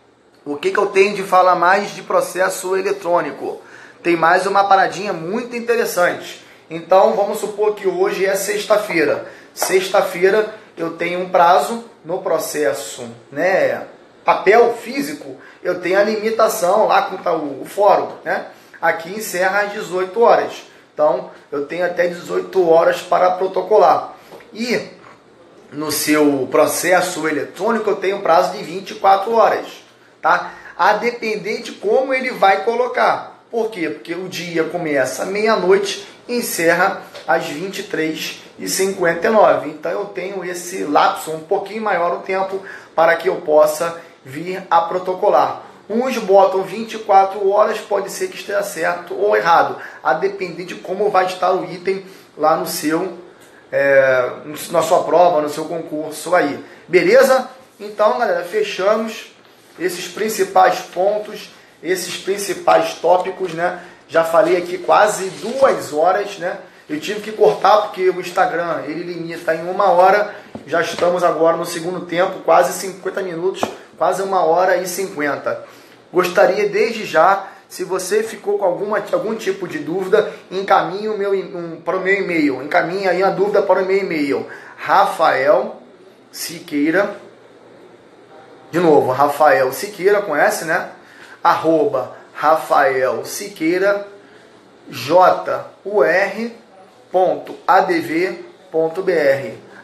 O 0.46 0.56
que, 0.56 0.72
que 0.72 0.78
eu 0.78 0.86
tenho 0.86 1.14
de 1.14 1.24
falar 1.24 1.56
mais 1.56 1.94
de 1.94 2.02
processo 2.02 2.78
eletrônico? 2.78 3.62
Tem 4.02 4.16
mais 4.16 4.46
uma 4.46 4.64
paradinha 4.64 5.12
muito 5.12 5.54
interessante. 5.54 6.46
Então, 6.70 7.14
vamos 7.14 7.40
supor 7.40 7.76
que 7.76 7.86
hoje 7.86 8.26
é 8.26 8.36
sexta-feira. 8.36 9.28
Sexta-feira 9.54 10.56
eu 10.78 10.92
tenho 10.92 11.20
um 11.20 11.30
prazo 11.30 11.84
no 12.06 12.20
processo, 12.20 13.06
né? 13.30 13.86
Papel 14.24 14.78
físico, 14.78 15.36
eu 15.62 15.82
tenho 15.82 16.00
a 16.00 16.04
limitação 16.04 16.88
lá 16.88 17.02
com 17.02 17.16
o 17.62 17.66
fórum, 17.66 18.14
né? 18.24 18.46
Aqui 18.82 19.10
encerra 19.10 19.64
às 19.64 19.74
18 19.74 20.22
horas. 20.22 20.64
Então, 20.98 21.30
eu 21.52 21.68
tenho 21.68 21.86
até 21.86 22.08
18 22.08 22.68
horas 22.68 23.04
para 23.04 23.30
protocolar. 23.30 24.16
E 24.52 24.82
no 25.72 25.92
seu 25.92 26.48
processo 26.50 27.28
eletrônico, 27.28 27.88
eu 27.88 27.98
tenho 27.98 28.18
um 28.18 28.22
prazo 28.22 28.58
de 28.58 28.64
24 28.64 29.32
horas, 29.32 29.68
tá? 30.20 30.54
A 30.76 30.94
depender 30.94 31.62
de 31.62 31.74
como 31.74 32.16
ele 32.16 32.32
vai 32.32 32.64
colocar. 32.64 33.44
Por 33.52 33.70
quê? 33.70 33.92
Porque 33.92 34.16
o 34.16 34.28
dia 34.28 34.64
começa 34.64 35.24
meia-noite 35.24 36.08
e 36.28 36.40
encerra 36.40 37.04
às 37.28 37.46
23h59. 37.46 39.68
Então 39.68 39.92
eu 39.92 40.06
tenho 40.06 40.44
esse 40.44 40.84
lapso 40.84 41.30
um 41.30 41.42
pouquinho 41.42 41.84
maior 41.84 42.14
o 42.14 42.22
tempo 42.22 42.60
para 42.96 43.16
que 43.16 43.30
eu 43.30 43.36
possa 43.42 44.02
vir 44.26 44.66
a 44.68 44.82
protocolar. 44.82 45.62
Uns 45.90 46.18
botam 46.18 46.64
24 46.64 47.50
horas, 47.50 47.80
pode 47.80 48.12
ser 48.12 48.28
que 48.28 48.36
esteja 48.36 48.62
certo 48.62 49.14
ou 49.14 49.36
errado, 49.36 49.78
a 50.04 50.14
depender 50.14 50.66
de 50.66 50.76
como 50.76 51.10
vai 51.10 51.26
estar 51.26 51.54
o 51.54 51.64
item 51.64 52.06
lá 52.38 52.58
no 52.58 52.68
seu, 52.68 53.18
é, 53.72 54.32
na 54.70 54.82
sua 54.82 55.04
prova, 55.04 55.42
no 55.42 55.50
seu 55.50 55.66
concurso 55.66 56.36
aí. 56.36 56.64
Beleza? 56.88 57.50
Então, 57.80 58.20
galera, 58.20 58.44
fechamos 58.44 59.32
esses 59.80 60.08
principais 60.08 60.80
pontos, 60.80 61.52
esses 61.82 62.18
principais 62.18 62.96
tópicos, 62.96 63.54
né? 63.54 63.82
Já 64.10 64.24
falei 64.24 64.58
aqui 64.58 64.78
quase 64.78 65.30
duas 65.30 65.94
horas, 65.94 66.38
né? 66.38 66.58
Eu 66.90 67.00
tive 67.00 67.20
que 67.20 67.32
cortar 67.34 67.84
porque 67.84 68.10
o 68.10 68.20
Instagram 68.20 68.84
ele 68.88 69.04
limita 69.04 69.54
em 69.54 69.70
uma 69.70 69.92
hora. 69.92 70.34
Já 70.66 70.82
estamos 70.82 71.24
agora 71.24 71.56
no 71.56 71.66
segundo 71.66 72.06
tempo, 72.06 72.40
quase 72.40 72.74
50 72.74 73.22
minutos, 73.22 73.62
quase 73.98 74.22
uma 74.22 74.44
hora 74.44 74.78
e 74.78 74.88
50. 74.88 75.77
Gostaria 76.12 76.70
desde 76.70 77.06
já, 77.06 77.48
se 77.68 77.84
você 77.84 78.24
ficou 78.24 78.58
com 78.58 78.66
alguma, 78.66 79.04
algum 79.12 79.36
tipo 79.36 79.68
de 79.68 79.80
dúvida, 79.80 80.32
encaminhe 80.50 81.10
o 81.10 81.18
meu, 81.18 81.34
um, 81.34 81.82
para 81.82 81.98
o 81.98 82.02
meu 82.02 82.16
e-mail. 82.16 82.64
Encaminhe 82.64 83.08
aí 83.08 83.22
a 83.22 83.30
dúvida 83.30 83.62
para 83.62 83.82
o 83.82 83.86
meu 83.86 83.98
e-mail. 83.98 84.48
Rafael 84.78 85.82
Siqueira. 86.32 87.16
De 88.72 88.80
novo, 88.80 89.12
Rafael 89.12 89.72
Siqueira, 89.72 90.22
conhece, 90.22 90.66
né? 90.66 90.90
Arroba 91.44 92.16
Rafael 92.34 93.26
Siqueira 93.26 94.08
jur.adv.br. 94.90 95.68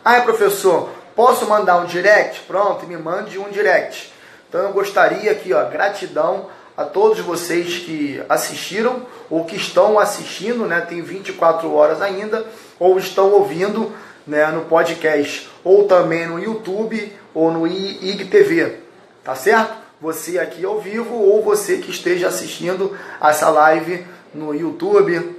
Ah, 0.06 0.22
professor, 0.22 0.90
posso 1.16 1.48
mandar 1.48 1.78
um 1.78 1.86
direct? 1.86 2.42
Pronto, 2.42 2.86
me 2.86 2.98
mande 2.98 3.38
um 3.40 3.50
direct. 3.50 4.13
Então 4.54 4.68
eu 4.68 4.72
gostaria 4.72 5.32
aqui, 5.32 5.52
ó, 5.52 5.68
gratidão 5.68 6.46
a 6.78 6.84
todos 6.84 7.18
vocês 7.22 7.80
que 7.80 8.22
assistiram 8.30 9.02
ou 9.28 9.46
que 9.46 9.56
estão 9.56 9.98
assistindo, 9.98 10.68
né? 10.68 10.80
Tem 10.82 11.02
24 11.02 11.74
horas 11.74 12.04
ainda, 12.04 12.46
ou 12.80 13.00
estão 13.00 13.32
ouvindo 13.32 13.92
né, 14.28 14.46
no 14.50 14.66
podcast, 14.66 15.50
ou 15.64 15.86
também 15.86 16.28
no 16.28 16.40
YouTube 16.40 17.12
ou 17.34 17.52
no 17.52 17.66
IGTV, 17.66 18.76
tá 19.24 19.34
certo? 19.34 19.74
Você 20.00 20.38
aqui 20.38 20.64
ao 20.64 20.80
vivo 20.80 21.16
ou 21.16 21.42
você 21.42 21.78
que 21.78 21.90
esteja 21.90 22.28
assistindo 22.28 22.96
essa 23.20 23.50
live 23.50 24.06
no 24.36 24.54
YouTube, 24.54 25.36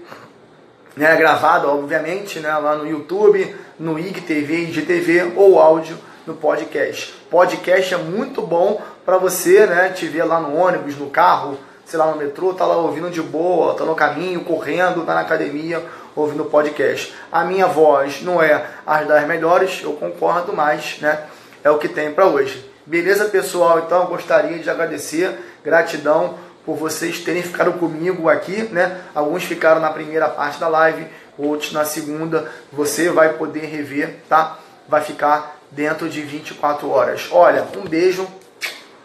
né, 0.97 1.15
gravado 1.15 1.69
obviamente, 1.69 2.41
né, 2.41 2.53
lá 2.57 2.75
no 2.75 2.85
YouTube, 2.85 3.55
no 3.79 3.97
IGTV, 3.97 4.71
IGTV 4.71 5.35
ou 5.37 5.61
áudio 5.61 5.97
no 6.27 6.35
podcast. 6.35 7.15
Podcast 7.35 7.93
é 7.93 7.97
muito 7.97 8.41
bom 8.43 8.81
para 9.05 9.19
você, 9.19 9.67
né, 9.67 9.89
te 9.89 10.07
ver 10.07 10.23
lá 10.23 10.39
no 10.39 10.57
ônibus, 10.57 10.97
no 10.97 11.11
carro, 11.11 11.59
sei 11.85 11.99
lá, 11.99 12.07
no 12.07 12.17
metrô, 12.17 12.55
tá 12.55 12.65
lá 12.65 12.77
ouvindo 12.77 13.11
de 13.11 13.21
boa, 13.21 13.75
tá 13.75 13.85
no 13.85 13.97
caminho, 13.97 14.45
correndo, 14.45 15.05
tá 15.05 15.15
na 15.15 15.23
academia, 15.23 15.85
ouvindo 16.15 16.45
podcast. 16.45 17.13
A 17.33 17.43
minha 17.43 17.67
voz 17.67 18.23
não 18.23 18.41
é 18.41 18.65
as 18.87 19.05
das 19.09 19.27
melhores, 19.27 19.81
eu 19.83 19.95
concordo, 19.95 20.53
mas, 20.53 20.99
né, 21.01 21.25
é 21.65 21.71
o 21.73 21.77
que 21.77 21.89
tem 21.89 22.13
para 22.13 22.25
hoje. 22.25 22.71
Beleza, 22.87 23.25
pessoal? 23.25 23.81
Então, 23.81 24.03
eu 24.03 24.07
gostaria 24.07 24.61
de 24.61 24.71
agradecer, 24.71 25.37
gratidão 25.65 26.37
por 26.65 26.77
vocês 26.77 27.19
terem 27.19 27.43
ficado 27.43 27.73
comigo 27.73 28.29
aqui, 28.29 28.63
né? 28.71 29.01
Alguns 29.13 29.43
ficaram 29.43 29.81
na 29.81 29.91
primeira 29.91 30.29
parte 30.29 30.61
da 30.61 30.69
live, 30.69 31.09
outros 31.37 31.73
na 31.73 31.85
segunda. 31.85 32.49
Você 32.73 33.11
vai 33.11 33.33
poder 33.33 33.65
rever, 33.65 34.19
tá? 34.29 34.57
Vai 34.89 35.01
ficar 35.01 35.64
dentro 35.75 36.09
de 36.09 36.23
24 36.23 36.89
horas. 36.89 37.29
Olha, 37.31 37.67
um 37.77 37.89
beijo 37.89 38.27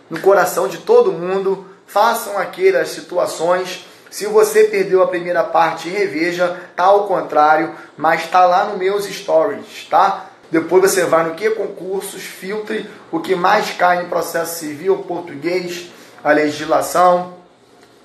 no 0.09 0.20
coração 0.20 0.67
de 0.67 0.78
todo 0.78 1.11
mundo. 1.11 1.65
Façam 1.86 2.38
aquelas 2.38 2.89
situações. 2.89 3.86
Se 4.09 4.26
você 4.28 4.65
perdeu 4.65 5.03
a 5.03 5.07
primeira 5.07 5.43
parte, 5.43 5.89
reveja, 5.89 6.59
tá 6.76 6.86
ao 6.86 7.07
contrário, 7.07 7.76
mas 7.97 8.28
tá 8.28 8.45
lá 8.45 8.65
nos 8.65 8.78
meus 8.78 9.05
stories, 9.05 9.88
tá? 9.89 10.30
Depois 10.51 10.82
você 10.82 11.05
vai 11.05 11.24
no 11.24 11.36
que 11.36 11.49
concursos, 11.51 12.24
filtre 12.24 12.89
o 13.11 13.20
que 13.20 13.36
mais 13.36 13.72
cai 13.72 14.03
em 14.03 14.09
processo 14.09 14.59
civil, 14.59 14.97
português, 15.07 15.91
a 16.24 16.32
legislação, 16.32 17.36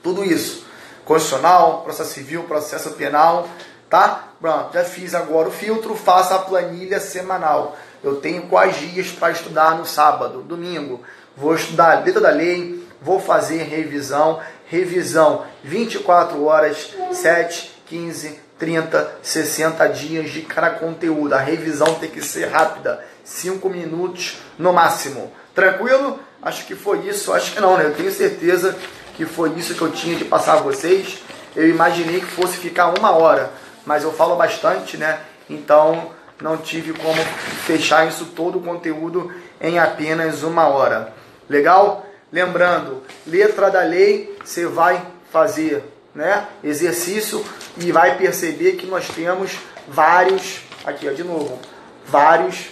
tudo 0.02 0.22
isso. 0.22 0.66
Constitucional, 1.06 1.82
processo 1.82 2.12
civil, 2.12 2.44
processo 2.44 2.90
penal, 2.92 3.48
tá? 3.94 4.30
Pronto, 4.40 4.74
já 4.74 4.82
fiz 4.82 5.14
agora 5.14 5.48
o 5.48 5.52
filtro, 5.52 5.94
faça 5.94 6.34
a 6.34 6.40
planilha 6.40 6.98
semanal. 6.98 7.76
Eu 8.02 8.16
tenho 8.16 8.42
quais 8.48 8.76
dias 8.76 9.12
para 9.12 9.30
estudar 9.30 9.78
no 9.78 9.86
sábado, 9.86 10.42
domingo. 10.42 11.00
Vou 11.36 11.54
estudar 11.54 12.04
letra 12.04 12.20
da 12.20 12.30
lei, 12.30 12.84
vou 13.00 13.20
fazer 13.20 13.62
revisão. 13.62 14.40
Revisão 14.66 15.44
24 15.62 16.44
horas, 16.44 16.92
7, 17.12 17.82
15, 17.86 18.40
30, 18.58 19.12
60 19.22 19.88
dias 19.90 20.30
de 20.30 20.42
cada 20.42 20.70
conteúdo. 20.70 21.32
A 21.32 21.38
revisão 21.38 21.94
tem 21.94 22.10
que 22.10 22.20
ser 22.20 22.46
rápida, 22.46 23.00
5 23.22 23.68
minutos 23.68 24.38
no 24.58 24.72
máximo. 24.72 25.30
Tranquilo? 25.54 26.18
Acho 26.42 26.66
que 26.66 26.74
foi 26.74 27.06
isso. 27.06 27.32
Acho 27.32 27.52
que 27.52 27.60
não, 27.60 27.78
né? 27.78 27.84
Eu 27.84 27.94
tenho 27.94 28.10
certeza 28.10 28.76
que 29.16 29.24
foi 29.24 29.50
isso 29.50 29.72
que 29.72 29.82
eu 29.82 29.92
tinha 29.92 30.16
de 30.16 30.24
passar 30.24 30.54
a 30.54 30.62
vocês. 30.62 31.22
Eu 31.54 31.68
imaginei 31.68 32.18
que 32.18 32.26
fosse 32.26 32.56
ficar 32.56 32.92
uma 32.98 33.12
hora, 33.12 33.52
mas 33.86 34.02
eu 34.02 34.12
falo 34.12 34.36
bastante, 34.36 34.96
né? 34.96 35.20
Então 35.48 36.10
não 36.40 36.56
tive 36.56 36.92
como 36.92 37.22
fechar 37.64 38.06
isso 38.06 38.26
todo 38.26 38.58
o 38.58 38.62
conteúdo 38.62 39.32
em 39.60 39.78
apenas 39.78 40.42
uma 40.42 40.66
hora. 40.66 41.12
Legal? 41.48 42.06
Lembrando, 42.32 43.02
letra 43.26 43.70
da 43.70 43.82
lei, 43.82 44.36
você 44.44 44.66
vai 44.66 45.00
fazer 45.30 45.84
né, 46.14 46.46
exercício 46.62 47.44
e 47.76 47.92
vai 47.92 48.16
perceber 48.16 48.72
que 48.72 48.86
nós 48.86 49.08
temos 49.08 49.58
vários, 49.86 50.62
aqui 50.84 51.08
ó, 51.08 51.12
de 51.12 51.22
novo, 51.22 51.58
vários, 52.06 52.70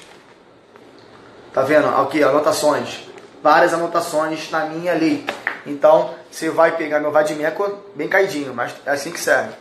tá 1.53 1.63
vendo? 1.63 1.89
Aqui, 1.89 2.23
anotações, 2.23 3.09
várias 3.43 3.73
anotações 3.73 4.51
na 4.51 4.67
minha 4.67 4.95
lei. 4.95 5.25
Então, 5.67 6.15
você 6.31 6.51
vai 6.51 6.77
pegar 6.77 6.99
meu 6.99 7.13
vadimeco 7.13 7.85
bem 7.95 8.09
caidinho, 8.09 8.53
mas 8.53 8.75
é 8.85 8.91
assim 8.91 9.13
que 9.13 9.21
serve, 9.21 9.53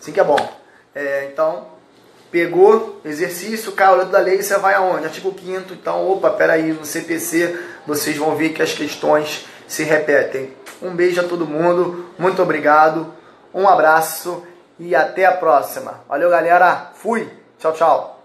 assim 0.00 0.12
que 0.12 0.20
é 0.20 0.24
bom. 0.24 0.65
É, 0.96 1.28
então, 1.30 1.76
Pegou, 2.30 3.00
exercício, 3.04 3.70
caiu 3.72 4.04
da 4.06 4.18
lei, 4.18 4.42
você 4.42 4.58
vai 4.58 4.74
aonde? 4.74 5.04
Artigo 5.04 5.32
5 5.32 5.72
então, 5.72 6.10
opa, 6.10 6.30
peraí, 6.30 6.72
no 6.72 6.84
CPC 6.84 7.58
vocês 7.86 8.16
vão 8.16 8.34
ver 8.34 8.50
que 8.50 8.60
as 8.60 8.72
questões 8.72 9.46
se 9.68 9.84
repetem. 9.84 10.52
Um 10.82 10.94
beijo 10.94 11.20
a 11.20 11.24
todo 11.24 11.46
mundo, 11.46 12.06
muito 12.18 12.42
obrigado, 12.42 13.14
um 13.54 13.68
abraço 13.68 14.42
e 14.78 14.94
até 14.94 15.24
a 15.24 15.32
próxima. 15.32 16.00
Valeu, 16.08 16.28
galera, 16.28 16.90
fui, 16.94 17.30
tchau, 17.58 17.72
tchau. 17.72 18.15